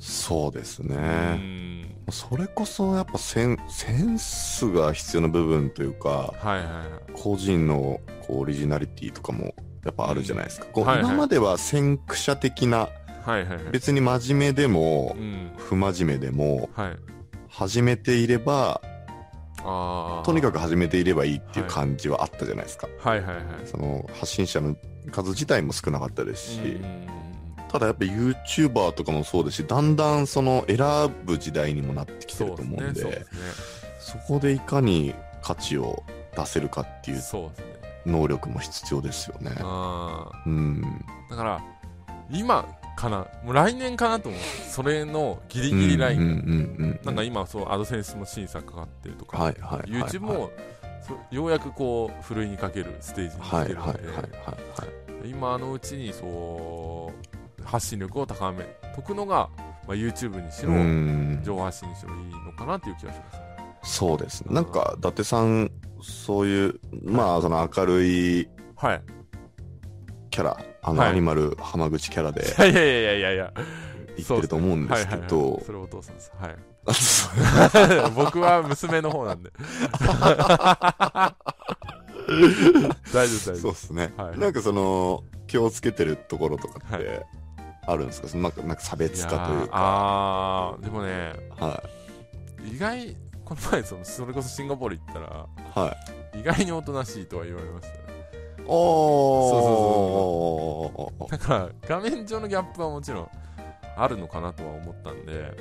[0.00, 0.96] そうですうね。
[1.36, 1.94] ん。
[2.10, 7.12] それこそやっぱセンセンスが必要な部分というか、はいはいはい。
[7.14, 10.66] 個人のこうオリジナリティとかもやっぱあるじゃないですか。
[10.72, 11.04] こうはいはい。
[11.04, 12.88] 今までは先駆者的な、は
[13.28, 13.64] いはいはい。
[13.70, 15.52] 別に真面目でもう、ん。
[15.58, 16.96] 不真面目でも、はい。
[17.48, 18.80] 始めていれば、
[19.62, 21.72] ああとにかく始めていればいいっていうはい。
[21.74, 22.88] 感じはあったじゃないですか。
[22.98, 23.44] はいはいはい。
[23.66, 24.74] その発信者の
[25.12, 27.06] 数自体も少なかったですし、うん
[27.70, 30.78] ただやっぱ YouTuber とかもそうですし、だんだんその選
[31.24, 33.26] ぶ時代にもなってきてると思うんで、ねね
[34.00, 36.02] そこでいかに価値を
[36.36, 37.20] 出せるかっていう
[38.06, 39.52] 能力も必要ですよね。
[39.60, 40.82] あうん。
[41.28, 41.64] ーだから
[42.28, 42.66] 今
[42.96, 46.98] かなもう来年かなと思うそれのギリギリライン。
[47.04, 50.02] なんか今そうアドセンスも審査かかってるとか、はいはいはい。
[50.02, 50.50] YouTube も、
[51.06, 54.30] そようやくこうふるいにかけるステージにはい来てるので、はいはいはい
[54.80, 54.86] は
[55.24, 55.30] い。
[55.30, 57.29] 今のうちにそう
[57.64, 59.48] 発信力を高めとくのが、
[59.86, 61.40] まあ、YouTube にしろ、うん。
[61.42, 63.38] 情報発信にしろいいのかなっていう気がします
[63.98, 64.54] そうですね。
[64.54, 65.70] なんか、伊達さん、
[66.02, 69.02] そういう、まあ、その明るいはい。
[70.30, 71.10] キャラ、あの、はい。
[71.10, 73.52] アニマル浜口キャラでいやいやいやいやいや。
[74.16, 76.32] 言ってると思うんですけはいはいどはい、それお父さんです。
[76.38, 76.56] はい。
[78.14, 79.50] 僕は娘の方なんで。
[83.12, 84.12] 大丈夫大丈夫そうですね。
[84.16, 84.38] はい。
[84.38, 87.26] なんかその、気をつけてるところとかって、はい
[87.90, 88.28] あるんですか？
[88.28, 89.70] そのなんかなんか差別化というか。
[89.72, 91.82] あーでもねは
[92.64, 95.30] 意外この前そのそれこそシンガポール行ったらい。
[95.78, 95.96] は
[96.34, 96.40] い。
[96.40, 98.00] 意外におとなしいとは言われましたね
[98.66, 101.30] おー。
[101.30, 103.28] だから画面上のギャップはもちろん
[103.96, 105.56] あるのかなとは思ったんで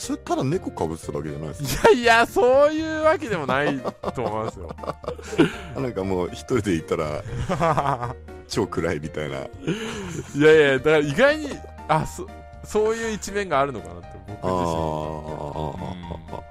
[0.00, 4.96] それただ猫かぶってただけじゃないですいやいやそういうわけでもないと思いますよか
[5.78, 7.22] なんかもう一人でいたら
[8.48, 9.36] 超暗いみたいな。
[9.36, 9.40] い
[10.40, 11.50] やいやだから意外に
[11.86, 12.26] あそ
[12.64, 16.42] そういう一面があるのかなって僕あ自身あ。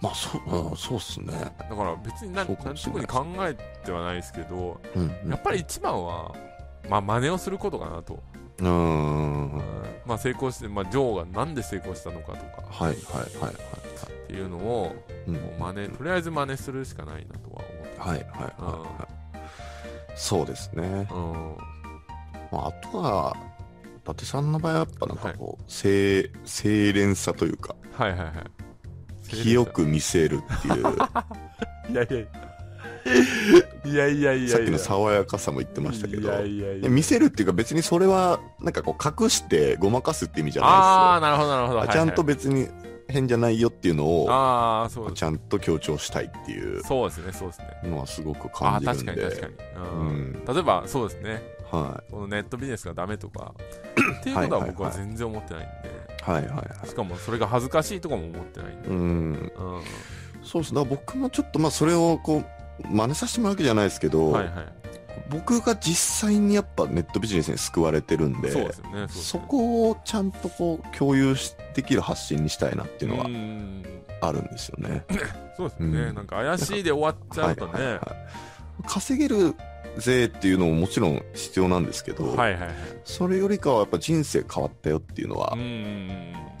[0.00, 1.32] まあそう、うんそうっすね。
[1.68, 3.54] だから別に何特に考え
[3.84, 6.32] てはないですけどうんやっぱり一番は
[6.88, 8.22] まあ真似をすることかなと、
[8.60, 9.62] うん。
[10.06, 12.62] まあ成功して、まあ、ジョーがなんで成功したのかとか。
[12.68, 13.54] はいはいはいはい。
[13.54, 14.94] っていうのを
[15.26, 15.34] うん。
[15.34, 19.38] もう真似とりあえず真似するしかないなとは思ってはいはいはいはい。
[20.16, 21.06] そうですね。
[21.10, 21.56] うん。
[22.50, 23.36] まあ、あとは、
[23.96, 28.32] 伊達さんの場合はやっぱなんかこう、清、清廉さというか、はいはいはい。
[29.28, 30.84] 清く見せるっていう、
[31.90, 32.45] いやいや
[33.84, 34.48] いやいやいやいや。
[34.50, 36.84] さっきの爽やかさも言ってましたけど、いやいやいいや。
[36.84, 41.92] や見せるっていうか別にそれは、なんかこう隠してごまかすって意味じゃああないなるほどなるほど、ですよ。
[41.92, 42.68] ちゃんとはい別に
[43.08, 46.82] 変じゃないよっていうのを、はいああそうちゃんと強調したいっていう。
[46.82, 47.90] そうですねそうですね。
[47.90, 49.12] のはすごく感じるんで。
[49.14, 50.08] 確かに確かに、ううん。
[50.32, 51.56] ん、例えばそうですね。
[51.70, 53.52] はこのネットビジネスがダメとか。
[54.20, 56.30] っていうことは僕は全然思ってないんで、い。
[56.30, 56.88] はいはいはい。
[56.88, 58.96] しかもそれが恥ずかしいとかも思ってないんで、うん。
[58.96, 59.00] う
[59.32, 59.50] ん。
[60.42, 60.74] そうです。
[60.74, 62.44] だから僕もちょっとまあそれをこう、
[62.84, 64.54] 真似させてもらうわけじゃないですけど、はいはい。
[65.30, 73.84] 僕が実際にやっぱネットビジネスに救われてるんで、そうですよねそこをちゃんとこう共有しできる発信にしたいなっていうのはん。
[74.20, 75.04] あるんですよね。
[75.56, 76.14] そうですよね、うん。
[76.14, 77.72] なんか怪しいで終わっちゃうとね。
[77.72, 78.02] はいはいはい。
[78.86, 79.54] 稼げる
[79.98, 82.70] ぜっていうのももちろん必要なんですけど、はいはいはい。
[83.04, 85.56] それよりかはやっぱ人生変わったよっていうのは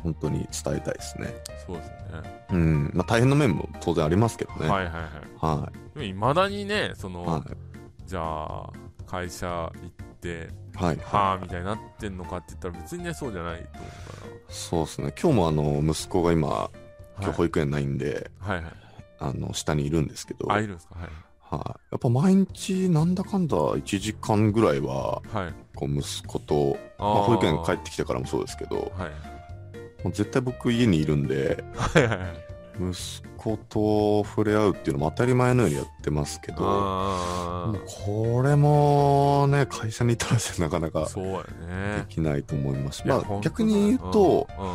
[0.06, 1.34] 本当に伝えたいですね。
[1.66, 1.94] そうですね
[2.52, 2.90] うん。
[2.94, 4.68] まあ大変な面も当然ありますけどね。
[4.68, 5.02] はいはいはい
[5.40, 7.26] はでもいまだにねその、い。
[7.26, 7.42] はい。
[8.06, 8.70] じゃあ
[9.06, 10.96] 会社行ってはい。
[11.02, 13.88] はあみたいになってんのかって言ったら別にねそうじゃないと思
[14.48, 15.12] そうですね。
[15.20, 16.70] 今日もあの、息子が今、うか
[17.18, 18.72] ら今日保育園ないんで、はいはい
[19.18, 20.94] あの、下にいるんですけど、あいるんですか？
[21.00, 21.08] はい
[21.48, 29.12] はい、やっぱ毎日なんだかんだ1時間ぐらいははいこう息子と、あまあ、ー保育園帰ってきてからもそうですけどはい
[30.04, 32.46] もう絶対僕家にいるんではいはいはい。
[32.78, 41.22] 息子と触れ合うっていうのも当たり前のようにやってますけどこれもね会社にいたらなかなかで
[41.66, 42.04] ね。
[42.08, 43.02] きないと思います。
[43.04, 44.66] いやまあ逆に言うとうん。
[44.66, 44.74] うん。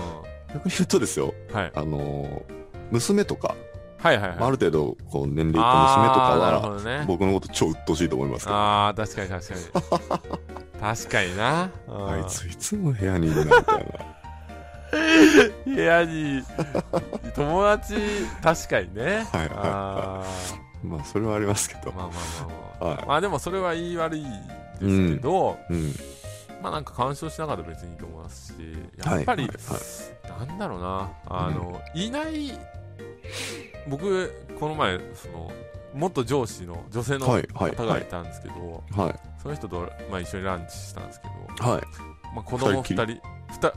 [0.53, 1.71] 逆に言うとですよはい。
[1.75, 2.41] あの
[2.91, 3.55] 娘とか、
[3.99, 4.37] はいはいはい。
[4.37, 7.05] まあ、ある程度こう年齢いった娘とかはね。
[7.07, 9.61] 僕のこと超鬱陶しいと思いますけどああ確かに確かに。
[10.81, 11.69] 確かにな。
[11.87, 14.20] あいついつも部屋にいるなみたいな
[15.65, 16.43] 部屋に。
[17.35, 17.95] 友達
[18.41, 19.03] 確かにね。
[19.03, 20.23] はいはいあ
[20.83, 21.91] まあそれはありますけど。
[21.91, 22.99] ーまあまあまあまあ。
[23.01, 24.29] はまあでもそれは言い悪いで
[24.79, 25.73] すけど、い。
[25.73, 25.95] うん。
[26.61, 28.55] まあなんか干渉しなかったら別にいいと思いますし
[28.97, 29.51] やっぱり、はい
[30.31, 30.47] はい。
[30.47, 31.09] なんだろうな。
[31.27, 32.57] あの、いない
[33.87, 35.51] 僕この前その
[35.93, 39.15] 元上司の女性のはいはい方がいたんですけど、はい。
[39.41, 41.27] その人と、まあ、一緒にランチしたんですけ
[41.63, 41.81] ど、はい。
[42.33, 43.73] まあ、子供二人2人二人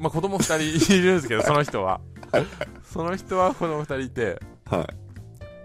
[0.00, 2.00] まあ、子供2人いるんですけどその人は
[2.84, 4.82] その人は子供2人いては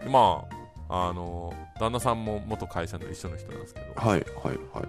[0.06, 0.10] い。
[0.10, 0.46] ま
[0.90, 4.20] ああの旦那さんも元会社の一緒の人なんですけどはい。
[4.44, 4.58] はい。
[4.74, 4.84] は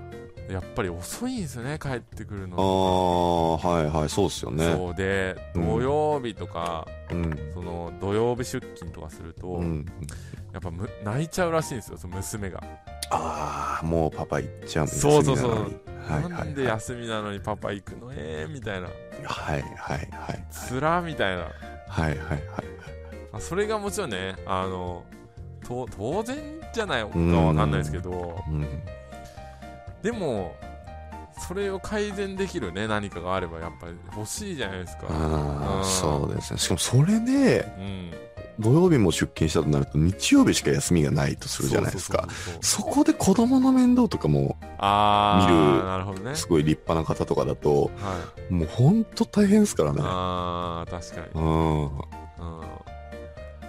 [0.49, 0.53] い。
[0.53, 4.09] やっぱり遅いんですよね帰ってくるあのあ、はいはい。
[4.09, 4.65] そうっすよね。
[4.75, 7.51] そうでうん土曜日とか、うん。
[7.55, 9.87] その土曜日出勤とかすると、うん。
[10.53, 12.63] やっぱむ泣いちゃうらしいんですよその娘が、
[13.11, 15.51] ああ、もうパパ行っちゃうそうそうそう。
[15.53, 18.89] はいはいなんで休みなのにパパ行くのえー、みたいな。
[19.25, 20.45] はいはいはい。
[20.51, 21.45] つらみたいな。
[21.45, 22.41] はいはいはい。
[23.33, 25.03] まあそれがもちろんねあの
[25.67, 26.37] と当然
[26.75, 28.43] じゃないかわかんないですけど。
[28.47, 28.67] うん。
[30.03, 30.55] でも
[31.49, 35.07] それを改善できるね何かがあればやっぱり欲しいじゃないですか。
[35.09, 35.81] あうん。
[35.81, 36.59] あ、そうですね。
[36.59, 38.11] しかもそれで、うん
[38.59, 42.29] 土曜日も出勤したとなると、日曜日しか休みがないとするじゃないですか。
[42.61, 48.53] そこで子供の面倒とかも、ああ見るすごい立派な方とかだと、はい。
[48.53, 49.99] もうほんと大変ですからね。
[50.03, 51.27] ああ確かに。
[51.35, 51.83] うん。
[51.85, 51.91] うん。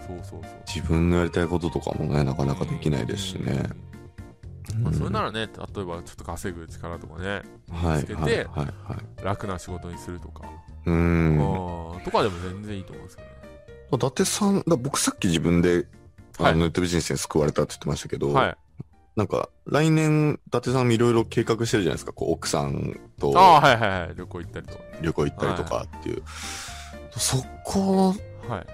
[0.08, 0.42] そうそうそう。
[0.68, 3.54] 自分のやりたいこととかもね、なかなかできないですしね。
[3.54, 3.86] うん
[4.82, 8.64] まあ、それなら、らね例えばちょっと稼ぐ力とかねはい、つけてはい、はい、は
[9.22, 9.24] い。
[9.24, 10.44] 楽な仕事にするとか、
[10.86, 10.92] う。
[10.92, 13.35] うんん、とかでも全然いいと思うんですけどね
[13.96, 15.88] 伊達さん、だ僕さっき自分で、
[16.38, 18.58] あはいのネットビジネスに救われたって言ってましたけど、はい
[19.16, 22.12] なんか、来年、伊達さんもいろいろ計画してるじゃないですか。
[22.12, 24.16] こう、奥さんとああ、はいはいはい。
[24.16, 24.78] 旅行行ったりと。
[25.02, 26.24] 旅行行ったりとかっていう。
[27.16, 28.14] そこ、
[28.50, 28.66] はい。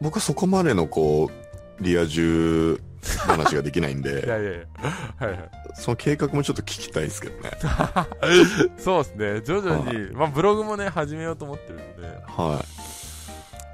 [0.00, 2.80] 僕はそこまでのこう、リア充
[3.26, 4.66] 話ができないんいで、 やいやいや。
[5.18, 5.50] はいはい。
[5.74, 7.50] その計画もちょっと聞きたいですけどね。
[8.78, 9.40] そうですね。
[9.42, 12.64] 徐々に、まあブログもね、始めようと思ってるんで、は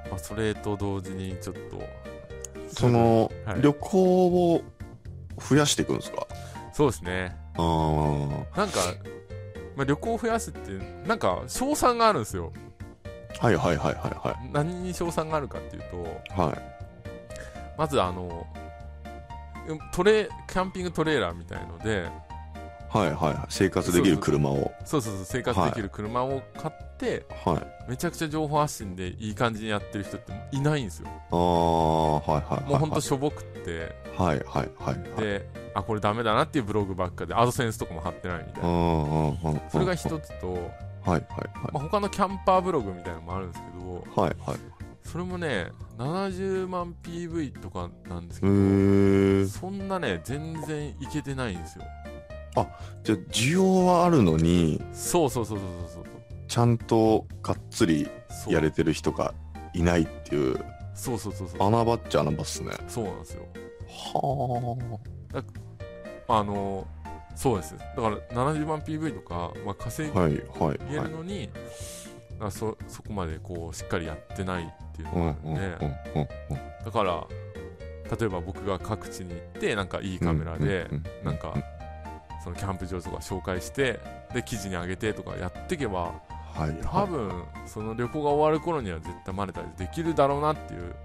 [0.09, 1.79] まあそれと同時にちょっと、い。
[2.69, 4.63] その、はい旅行を
[5.39, 6.27] 増やしていくんですか？
[6.73, 7.35] そうですね。
[7.55, 7.61] あ
[8.55, 8.57] あ。
[8.57, 8.79] なんか、
[9.75, 10.71] まあ、旅行を増やすって、
[11.07, 12.51] なんか、賞賛があるんですよ。
[13.39, 15.97] はいはいはいはいは何に賞賛があるかっていうと、
[16.35, 16.39] い。
[16.39, 16.57] はい。
[17.77, 18.47] まずあの、
[19.93, 22.09] トレ、キャンピングトレーラーみたいので、
[22.89, 23.37] はいはいはい。
[23.49, 24.71] 生活できる車を。
[24.85, 26.86] そうそうそう、生活できる車を買って、
[27.45, 27.89] はい。
[27.91, 31.07] めちゃくちゃ情報発信でいい感じにやってる人っていないんですよ。
[31.31, 32.69] ああ、はいはいはい。
[32.69, 35.21] もうほんとしょぼくって、はいはいはい。
[35.21, 39.69] で、あ、これダメだなっていうブログばっかで、アドセンスとかも貼ってないみたいな。
[39.69, 40.59] それが一つと、はい
[41.05, 41.21] はい
[41.71, 44.29] まあ、他のキャンパーブログみたいなのもあるんですけど、はい。
[44.31, 44.59] はいはい。
[45.03, 49.47] それもね、70万 PV とかなんですけへど、ー。
[49.47, 51.85] そんなね、全然いけてないんですよ。
[53.03, 56.16] じゃあ、需要はあるのに、そうそうそうそうそう
[56.47, 58.09] ちゃんとがっつり。
[58.47, 59.33] やれてる人が
[59.73, 61.67] いないっていう、そうそうそうそう。
[61.67, 62.71] 穴場っちゃ穴場っすね。
[62.87, 63.43] そうなんですよ。
[63.87, 64.99] は
[66.27, 66.85] あの、
[67.35, 67.75] そうです。
[67.77, 68.17] だから
[68.53, 70.13] 70万 PV とか、まあ、稼あ。
[70.13, 71.07] げはいはいはい。
[71.07, 71.49] るのに、
[72.39, 75.85] あそそこまでこうしっかりやってないっていううんのがあるんで、
[76.15, 76.27] うん
[76.85, 77.27] だから、
[78.17, 81.53] 例えば僕が各地に行って、なんかいいカメラで、うんなんか、
[82.43, 83.99] そのキャンプ場とか紹介して、
[84.33, 86.13] で、記事に上げてとかやっていけば、
[86.53, 86.79] はいはい。
[86.83, 90.95] 多分、その旅行が終わる頃には絶対マネタイズできるだろうなっていう。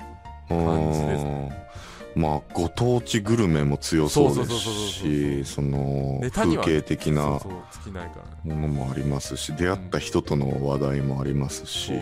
[0.49, 1.72] 感じです
[2.14, 7.22] まあ、ご当地グルメも強そうですし、その、風景的な。
[7.22, 11.93] ものもありますし、出会った人との話題もありますし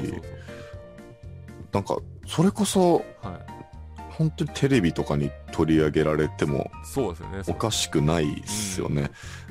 [1.72, 3.04] なんか、それこそ。
[4.10, 6.70] 本当にテレビとかに取り上げられても。
[7.46, 9.10] おかしくないっすよね。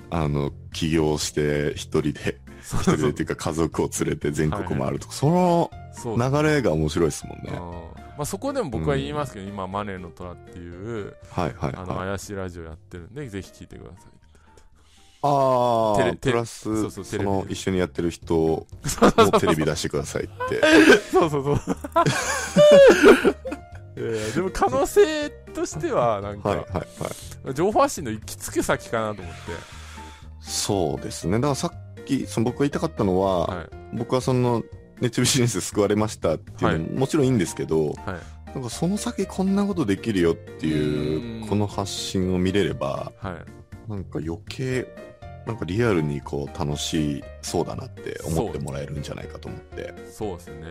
[0.10, 2.40] あの、起業して一人で、
[2.78, 5.72] 一人でっていうか家族を連れて全国回るとか、その
[6.18, 7.52] 流れが面白いですもんね。
[7.54, 12.08] うんまあ、そこでも僕は言いますけど、今、マネーの虎っていう、はいはいあの、はい。
[12.10, 14.20] 怪しいラジオやってるんで、ぜひ聞いてください。
[15.22, 18.68] ああ、プラス、そうそうその一緒にやってる人も
[19.40, 20.62] テレビ出してくださいって。
[21.12, 21.60] そうそうそう。
[24.36, 26.68] でも可能性としては、なんか、はいはい
[27.46, 27.54] はい。
[27.54, 29.40] 情報発信の行き着く先かなと思って。
[30.42, 31.34] そうですね。
[31.34, 33.68] だからさっき、その僕が言いたかったのは、はい。
[33.94, 34.64] 僕はその、
[35.00, 38.54] ネットビジネス救われましたっていうのも、もちろんいいんですけど、はい。
[38.54, 43.32] なんかその先こんなことできるよっていうう、んこの発信を見れれば、は
[43.88, 43.90] い。
[43.90, 44.88] なんか余計、
[45.46, 49.94] なんかリアルにこう楽しそうだなって思ってもらえるんじゃないかと思って。
[50.12, 50.66] そうですね。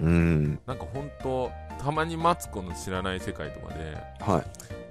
[0.00, 0.60] うん。
[0.66, 1.50] なんか本当
[1.82, 4.44] たまにマツコの知らない世界とかで、は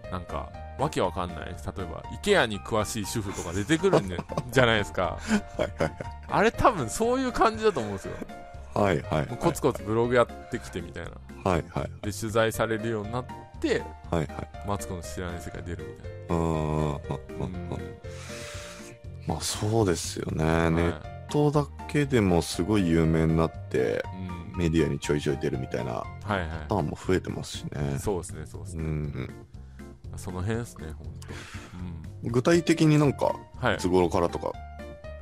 [0.07, 0.11] い。
[0.11, 0.51] なんか、
[0.81, 1.37] わけわかんない。
[1.47, 4.17] 例えば、IKEA に詳しい主婦とか出てくるんで
[4.51, 5.17] じゃないですか。
[5.57, 5.91] はいはい
[6.33, 8.13] あれ多分そういう感じだと思うんですよ。
[8.73, 9.01] はい。
[9.01, 9.27] はいはい。
[9.37, 11.11] コツコツブログやってきてみたいな。
[11.51, 11.91] はいはい。
[12.05, 13.25] で、取材されるようになっ
[13.59, 14.27] て、はいはい。
[14.65, 17.69] マツコの知らない世界出るみたいうーん。
[17.69, 17.77] な。
[19.27, 20.43] まあそうですよね。
[20.45, 20.75] うん。
[20.75, 24.03] ネッはいトだけでもすごい有名になって、
[24.53, 24.57] うん。
[24.57, 27.99] メディアにちょいちょい出るみたいなはいはパターンも増えてますしねい。。
[27.99, 28.87] そうですね、そうですうね。
[28.87, 29.29] ん。
[30.21, 31.07] その辺ですね、本
[32.23, 32.29] 当。
[32.29, 33.67] 具体的になんか、うん。
[33.67, 33.79] はいい。
[33.79, 34.51] つ頃からとか、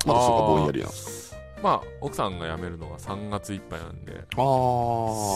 [0.05, 4.45] まだそこがぼんやりなんですまあ、奥さんが辞めるのが3月いっぱいなんで、かああ。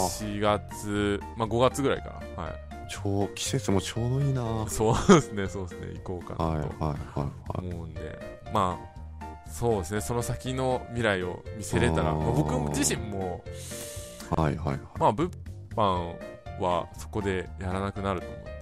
[0.09, 2.43] 4月、まあ5月ぐらいかな。
[2.43, 2.53] はい。
[2.89, 7.29] ちょう、季節もちょうどいいなはいそうですね、そうですね、行こうかはいなとはいは
[7.63, 7.67] い。
[7.67, 13.43] 思うんで、まあ、そうですね、その先の未来を見せれたら、まあ僕自身も、
[14.35, 15.31] はいはいまあ、物
[15.75, 16.15] 販
[16.59, 18.52] はそこでやらなくなると思うんで、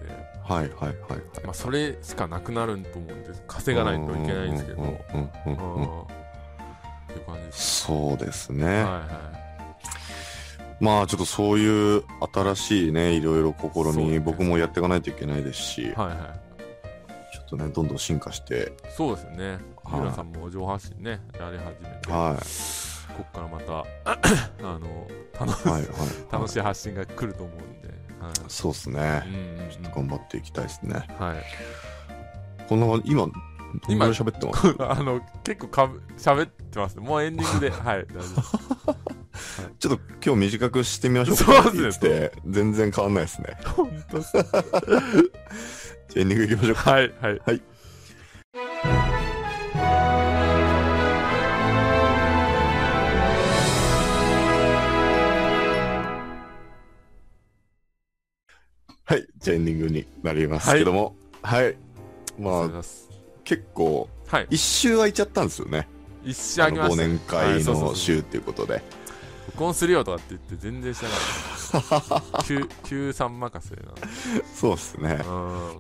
[0.52, 0.70] はい。
[0.70, 1.45] はいはいはいはい。
[1.45, 4.99] まあ、それしかなくなると思うんで、稼がないといけないんですけど、うんうんうん
[5.45, 6.06] うんうんうんっ
[7.08, 7.82] ていう感じです。
[7.84, 8.66] そうですね。
[8.66, 9.32] はいは
[10.82, 15.86] まあちょっとそういう新しいね、いろいろ試そうねみ、僕もやっていかないといけないですし、い。
[15.91, 16.18] はいはい。
[17.36, 19.49] ちょっとね、どんどん進化して、そうですよね。
[19.84, 22.38] はいゆらさんも上半身ね、やり始めて、は
[23.18, 23.86] こっからまた、
[24.68, 25.08] あの、
[25.39, 25.72] 楽い。
[25.72, 26.32] はいはい。
[26.32, 27.80] 楽しい発信が来ると思うんで、
[28.22, 28.34] はい。
[28.47, 29.30] そうですねう。
[29.30, 30.95] んうんうんちょっと頑張っていきたいですね。
[31.19, 31.43] はい。
[32.67, 33.24] こんな感じ、今、
[33.88, 34.76] 今今喋ってます？
[34.99, 37.05] あの、結構かぶ、喋ってますね。
[37.07, 38.19] もうエンディングで、 はい、大丈
[38.88, 38.95] 夫。
[39.80, 41.72] ちょっと今日短くしてみましょうそうか。
[41.72, 43.57] ですね全然変わんないですね。
[43.65, 44.17] 本当
[46.19, 46.91] エンディングいきましょうか。
[46.91, 47.41] はい、はい。
[47.45, 47.61] はい、
[59.39, 61.64] じゃあエンディングになりますけども、はい。
[61.64, 63.09] まあありがとうござい、ます。
[63.43, 64.47] 結構、はい。
[64.49, 65.88] 一周空いちゃったんですよね。
[66.24, 67.03] 一周あげました。
[67.03, 68.82] 忘年は会の週っていうことで。
[69.47, 71.09] 録音するよとかって言って全然しな
[71.89, 72.43] かった。
[72.45, 73.82] 急急さん任せな。
[74.55, 75.20] そうですね。
[75.26, 75.80] うん。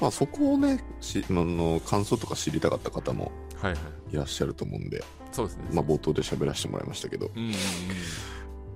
[0.00, 3.78] まあそこをね、しのの感想とか知りたかった方もはいは
[4.10, 4.14] い。
[4.14, 5.64] いらっしゃると思うんで、そうですね。
[5.72, 7.54] まあ冒頭で喋らせてもらいましたけど、うんうんうん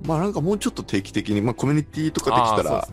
[0.05, 2.89] まあなんかもうちょっと定期的に、まあコミュニティとかできたら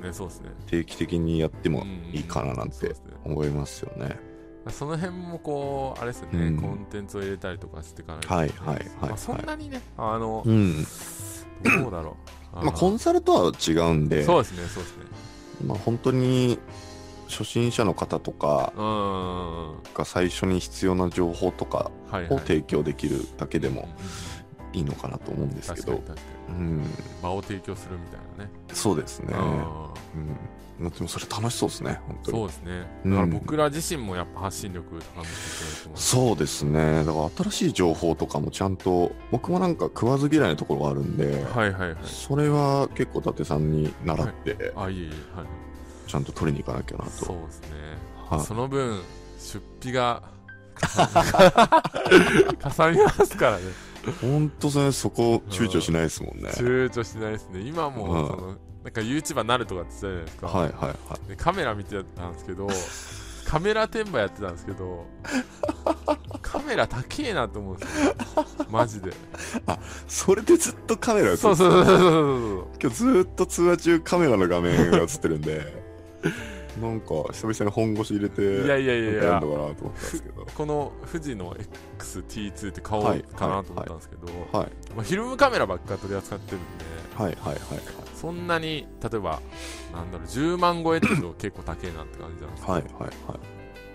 [0.68, 2.96] 定期的にやってもいいかななんて
[3.26, 4.18] 思いますよね。
[4.70, 6.58] その辺もこうあれですよね、うん。
[6.58, 10.84] コンテンツを入れたりとかしていかないとはいはいはいまあ、そんなにねあの、うん。
[11.64, 12.18] どうだろ
[12.54, 12.66] う。
[12.66, 15.06] まあコンサルとは違うんで、そうですねそうですね。
[15.66, 16.60] まあ本当に
[17.30, 18.74] 初心者の方とか
[19.94, 21.92] が最初に必要な情報とか
[22.30, 23.88] を提供できるだけでも
[24.74, 26.02] いいのかなと思うんですけど
[26.50, 26.84] うん、
[27.22, 28.52] 場を提供するみたいなね。
[28.74, 29.34] そうですね。
[29.34, 30.84] うん。
[30.84, 30.90] うん。
[30.90, 32.38] でもそれ楽しそうですね、本当に。
[32.38, 33.02] そうですね。
[33.04, 33.12] うん。
[33.12, 35.26] だから僕ら自身もやっぱ発信力高めていい
[35.96, 37.04] そうですね。
[37.04, 41.98] だから新しい情報とかもちゃんと、僕もなんか食わず嫌いなところがあるんで、はいはいはい。
[42.04, 45.48] それは結構伊達さんに習って、あいえいえはい。
[46.08, 47.12] ちゃんと取りに行かなきゃなと。
[47.12, 47.68] そうですね。
[48.30, 48.40] はい。
[48.42, 49.02] その分
[49.38, 50.24] 出費が
[50.80, 50.88] か
[52.72, 53.89] さみますからね
[54.22, 56.50] 本当それそこ躊躇しないですもんね。
[56.52, 57.62] 躊躇しないですね。
[57.62, 58.28] 今もうん。
[58.28, 60.74] そのなんか YouTuber なるとかって言ってたじゃないですか、はいはい
[61.10, 61.30] はい。
[61.30, 62.68] でカメラ見てたんですけど
[63.46, 65.06] カメラ転売やってたんですけど
[66.42, 68.16] カメラ高えなと思うんですよ。
[68.70, 69.12] マジで。
[70.08, 75.84] それでずっとカメラ映ってそうそうそうそうそう今日ずっと通話中カメラの画面が映ってるんで、
[76.78, 79.24] なんか久々に本腰入れて、いやいやいやいや。
[79.24, 80.46] なんかやんのかなと思ったんですけど。
[80.46, 81.56] この富士の
[82.00, 83.24] XT2 って買おうはい。
[83.24, 84.72] かなと思ったんですけど、はい。
[84.96, 87.38] まあ、フィルムカメラばっか取り扱ってるんではい。
[87.42, 87.54] はい。
[87.54, 87.60] はい。
[88.16, 89.42] そんなに例えば
[89.94, 92.84] なんだろう10万超えってと結構高えなって感じなんですけど、はい。
[92.84, 92.94] はい。
[93.02, 93.14] はい。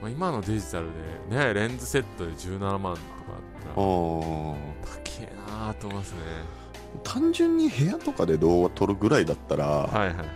[0.03, 0.89] まあ、今のデジタル
[1.31, 2.97] でねレンズセットで17万とかだっ
[3.63, 4.57] たらあ高
[5.21, 5.33] え
[5.67, 6.19] なと思いますね。
[6.97, 6.99] あ。
[7.03, 10.27] 単純に部屋とかで動画撮るぐらいだったら、はいはいはい。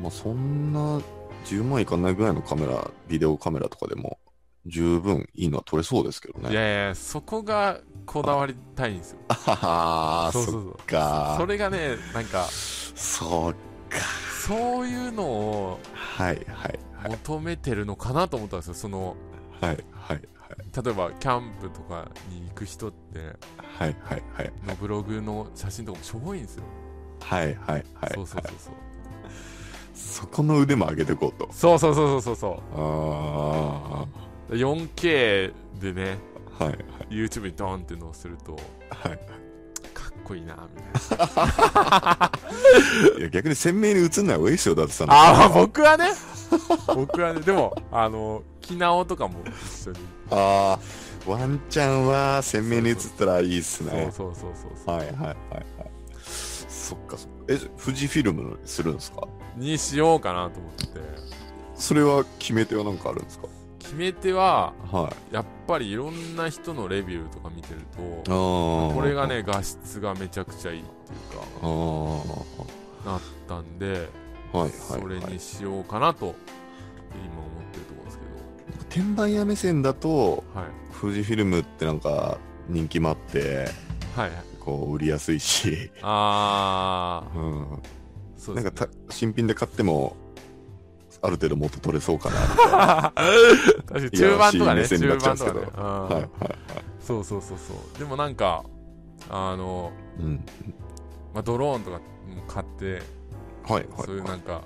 [0.00, 1.00] まあそんな
[1.44, 4.18] 10万いかないぐらいのカメラ、ビデオカメラとかでも
[4.66, 6.50] 十分いいのは撮れそうですけどね。
[6.50, 9.56] いやいやそこがこだわりたいんですよあは
[10.26, 11.36] はそっそうそうそうか。
[11.38, 13.52] それがねなんかそう
[13.90, 13.98] か。
[14.46, 17.10] そういうのをはいはいはい。
[17.10, 19.16] 求めてるのかなと思ったんですよその
[19.60, 20.20] はいはい
[20.84, 23.18] 例えばキャンプとかに行く人って
[23.56, 26.64] はいはいはいのブログの写真とかもしょぼいんですよ、
[27.20, 28.74] はいはいはいそうそうそうそう
[29.94, 31.48] そこの腕も上げていこうと。
[31.52, 32.52] そうそうそうそうそう。
[32.74, 34.06] あ
[34.48, 36.18] そう 4K でね
[36.60, 36.78] あはい。
[37.10, 38.52] YouTube にドーンって載せると
[38.90, 39.18] はい
[39.92, 42.30] かっこいいなみたいな。
[43.18, 45.04] いや逆に鮮明に映んない方がいいですよだってさ。
[45.08, 46.06] ああ僕はね。
[46.94, 47.40] 僕はね。
[47.40, 49.98] でもあのキナオとかも一緒に。
[50.30, 51.30] あー。
[51.30, 54.10] ワンチャンは鮮明に映ったらいいっすね。
[54.14, 54.96] そうそうそうそうそう。
[54.96, 55.36] はいはいはいはい。
[56.68, 57.44] そっかそっか。
[57.48, 59.26] え富士フィルムにするんですか？
[59.56, 60.86] にしようかなと思って
[61.74, 63.46] それは決め手は何かあるんですか？
[63.78, 65.34] 決め手ははい。
[65.34, 67.80] やっぱりいろんな人のレビューとか見てる
[68.24, 71.66] とああこれがね画質がめちゃくちゃいいっていうかあ
[73.06, 74.08] あなったんで
[74.52, 76.34] はいはいそれはいにしようかなと
[77.12, 78.18] 今思ってるところです
[78.90, 80.70] け転売屋目線だとどはい。
[81.00, 82.38] 富士フィルムってなんか
[82.68, 83.68] 人気もあって
[84.16, 84.30] はいはい。
[84.60, 87.78] こう売りやすいし、あうん、あ
[88.44, 88.70] そうですね。
[88.70, 90.16] なんかた新品で買っても
[91.22, 95.60] ある程度元取れそうかな 確かに中盤とかね中盤とかね。
[95.76, 96.28] うんはいはい。
[97.00, 97.98] そうそうそうそう。
[97.98, 98.64] でもなんか
[99.30, 100.44] あの、うん。
[101.32, 103.02] まあ、ドローンとかも買って
[103.64, 104.62] はいはいそういうなんか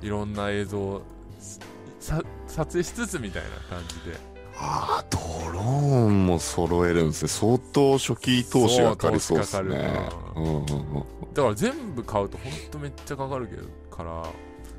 [0.00, 1.02] いろんな映像を
[2.00, 5.18] さ撮影しつつみたいな感じでああド
[5.52, 7.28] ローンも揃えるんですね。
[7.28, 9.90] 相当初期投資がかかりそうですね。
[10.34, 11.04] そうんうんうん
[11.34, 14.10] だから全部買うとほんとめっちゃかかるけどから。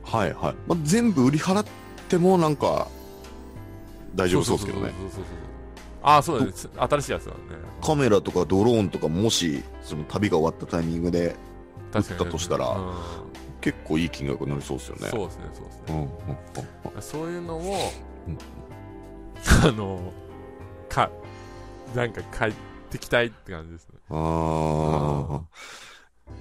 [0.03, 1.65] はいはい、まあ、全部売り払っ
[2.07, 2.87] てもなんか
[4.15, 4.91] 大丈夫そうですけどね。
[6.01, 6.53] ああそうだね。
[6.53, 7.37] つ新しいやつだね。
[7.81, 11.35] カメラとかドローンとかもしその旅が終わったタイミングで
[11.93, 12.93] 売ったとしたらうん。
[13.59, 15.09] 結構いい金額になりそうですよね。
[15.09, 15.83] そうですねそうですね。
[15.89, 17.01] うんうんうんうん。
[17.01, 17.59] そういうのを、
[18.27, 18.37] うん
[19.63, 19.99] あの
[20.89, 21.09] か
[21.95, 22.53] なんか帰っ
[22.89, 23.99] てきたいって感じですね。
[24.09, 25.41] ああ。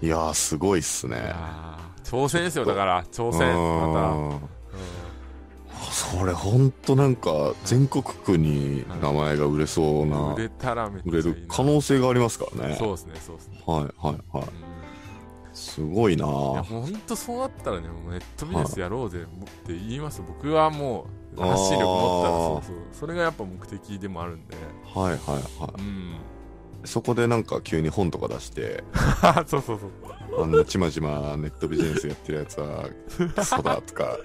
[0.03, 1.35] いやー、すごいっすね。
[2.05, 3.05] 挑戦ですよだから。
[3.05, 3.41] 挑戦
[3.93, 4.39] まあー。
[5.91, 12.77] それほんとなんか、全国区に名前が売れそうた、な売、れたらめっちゃ売れる可能性がありますからね。
[12.77, 14.45] そうですねそうですね、はいはいはい。
[14.45, 14.51] うん。
[15.55, 19.25] すごいないやもう本当そうなったらねもうネットビジネスやろうぜっ
[19.67, 20.23] て言います。
[20.27, 24.57] 僕はもう発信力持ったらそうそうそれがやっぱ目的でもあるんで。
[24.95, 25.19] はいはい
[25.61, 25.85] はうん。
[25.85, 26.17] い
[26.85, 28.85] そこでなんか急に本とか出して。
[29.47, 30.43] そうそうそう。
[30.43, 32.89] あんなちまちまネットビジネスやってるやつは
[33.35, 34.17] クソだとか。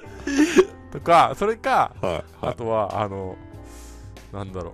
[0.92, 3.36] とかそれかはいはあとはあの
[4.34, 4.74] なんだろう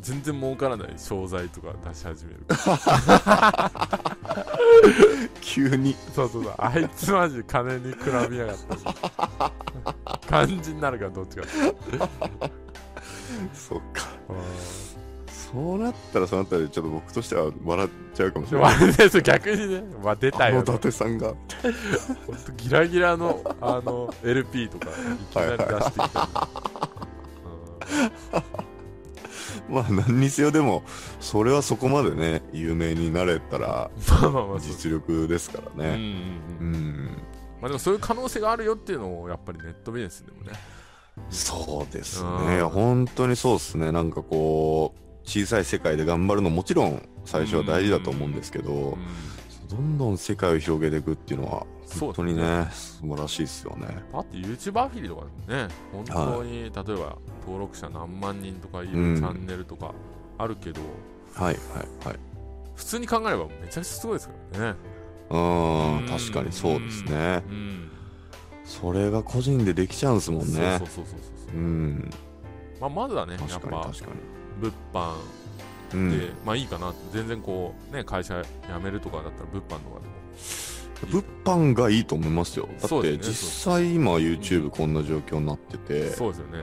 [0.00, 2.40] 全然儲からない商材とか出し始める。
[2.40, 2.44] い
[5.40, 5.94] 急に。
[6.14, 6.54] そうそうそう。
[6.58, 7.98] あいつマジ金に比
[8.30, 8.56] べやがっ
[9.38, 9.52] た
[10.28, 11.44] 感じになるからどっちか
[13.52, 14.08] そっか。
[15.52, 19.22] そうなったらそうなったらちょっと僕としては笑っちゃうかもしでれない。
[19.22, 21.34] 逆にね、まあ、出たあの伊よと達さんが。
[22.26, 24.92] ほんとギラギラのあの LP とかい
[25.32, 26.48] きなり出してきた。
[27.90, 28.42] り、
[29.70, 30.82] まあ何にせよでも
[31.20, 33.90] それはそこまでね有名になれたら
[34.60, 35.94] 実力ですからうんうんね
[36.60, 36.72] ううん。
[36.72, 37.06] ん
[37.60, 40.52] まあでもそういう可能性があるよっていうのをやっぱりネットビジネスでもね。
[41.28, 42.46] そうですうん。
[42.48, 43.92] ね本当にそうですね。
[43.92, 48.98] なんかこう小さい世界で頑張るのもちろん最初は大事だと思うんですけどうん
[49.70, 53.86] どんどん世界を広げていくっていうのはそう本当にね素晴らしいですよね。
[54.12, 56.82] だって YouTube アフィリとかね本当に、例えば
[57.40, 59.14] 登録者何万人とかいうん。
[59.24, 59.94] ャンネルとか
[60.38, 60.80] あるけど、
[61.34, 61.60] はいは
[62.04, 62.18] いはい。
[62.74, 64.74] 普通に考えればめちゃくちゃすごいですからね。
[65.30, 66.04] ううん。
[66.04, 67.44] ん確かにそうですね。
[67.48, 67.90] うん。
[68.64, 70.44] それが個人でできちゃうんですもんね。
[70.46, 71.06] そうそうそうそう
[71.48, 71.60] そうう。
[71.60, 72.10] ん。
[72.80, 75.14] まあ、まずはねやっぱ物販
[75.96, 78.48] にで、まあいいかな全然こうね会社辞
[78.82, 80.20] めるとかだったら物販とかでも。
[81.10, 82.68] 物販がいいと思いますよ。
[82.80, 83.34] だって実
[83.72, 86.10] 際今 YouTube こんな状況になってて。
[86.10, 86.58] そうですよね。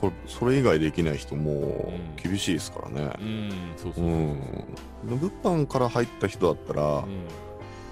[0.00, 2.16] これそれ以外できない人もうん。
[2.16, 3.12] 厳しいですからね。
[3.20, 3.50] うん
[5.04, 7.26] 物販から入った人だったらうん。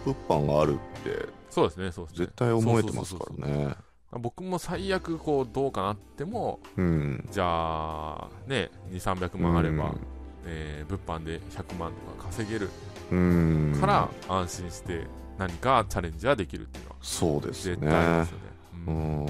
[0.07, 2.27] 物販があるってそうですねそうですね。
[2.27, 3.75] 絶対思えてますからね。
[4.13, 7.29] 僕も最悪こうどうかなってもうん。
[7.31, 10.01] じゃあね2300万あれば、うん
[10.45, 12.69] えー物販で100万とか稼げる
[13.11, 13.77] うん。
[13.81, 15.07] から安心して
[15.39, 18.45] 何かチャレンジはできるっていうのはそうです絶ね対ありますよね、
[18.87, 19.25] ううん。
[19.25, 19.27] ん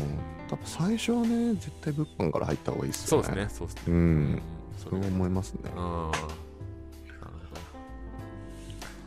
[0.49, 3.25] 多分最初はね絶対物販から入った方がいいですよね。
[3.27, 3.57] そうですね。
[3.59, 3.83] そうですね。
[3.89, 4.33] ううん。
[4.35, 4.43] ん
[4.79, 5.61] それがそう思いますね。
[5.77, 6.11] うん。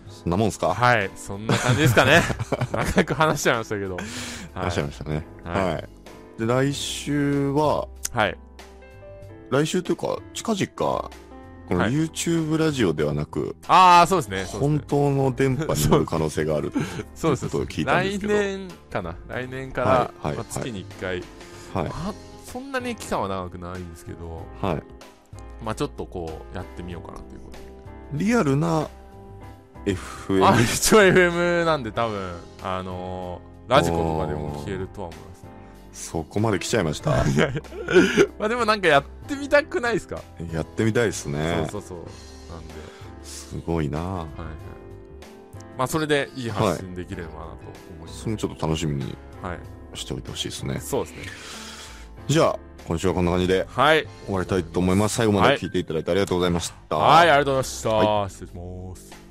[0.09, 0.73] そんなもんすどか？
[0.73, 1.09] はい。
[1.15, 2.21] そんな感じですかね。
[2.73, 3.97] 長く話しちゃいましたけど。
[4.53, 5.25] 話しちゃいましたね。
[5.43, 5.73] はい。
[5.73, 5.89] はい。
[6.39, 7.87] で来週は？
[8.11, 8.37] はい。
[9.51, 11.09] 来週というか近々
[11.67, 11.91] このはい。
[11.91, 14.59] YouTube ラジオではなくああそうですね。
[14.59, 14.83] 本ね。
[14.87, 16.71] 当の電波に乗る可能性がある
[17.15, 17.41] そうです。
[17.41, 18.33] ということを聞いたんですけど。
[18.33, 19.15] 来年かな？
[19.27, 21.23] 来年から、まあ、月に1回、
[21.83, 21.91] はい。
[21.93, 22.13] あ
[22.45, 24.83] そんなに期間は長くないんですけどはい。
[25.63, 28.23] まあちょっとこうやってみようかなということで。
[28.25, 28.87] リアルな
[29.85, 35.34] FM あ一応 FM なんで多分あのーラジコとかでも聞けるとは思います。
[35.34, 35.34] ね
[35.95, 37.25] そこまで来ちゃいました。
[37.27, 37.61] いやいや
[38.37, 40.21] まあでもなんかやってみたくないですか、
[40.53, 41.67] やってみたいですね。
[41.71, 42.53] そうそうそう。
[42.53, 42.73] なんで。
[43.23, 43.99] すごいな。
[43.99, 44.27] はいはい。
[45.77, 47.47] まあそれでいい発信できればなと思
[48.01, 48.19] います。
[48.19, 50.79] それもちょっと楽しみにはい、しておいてほしいですね。
[50.81, 51.23] そうですね。
[52.27, 54.05] じゃあ今週はこんな感じではい。
[54.25, 55.15] 終わりたいと思います。
[55.15, 56.97] 最後まで聞いていただいてありがとうございました。
[56.97, 59.24] はいありがとうございました、は失礼します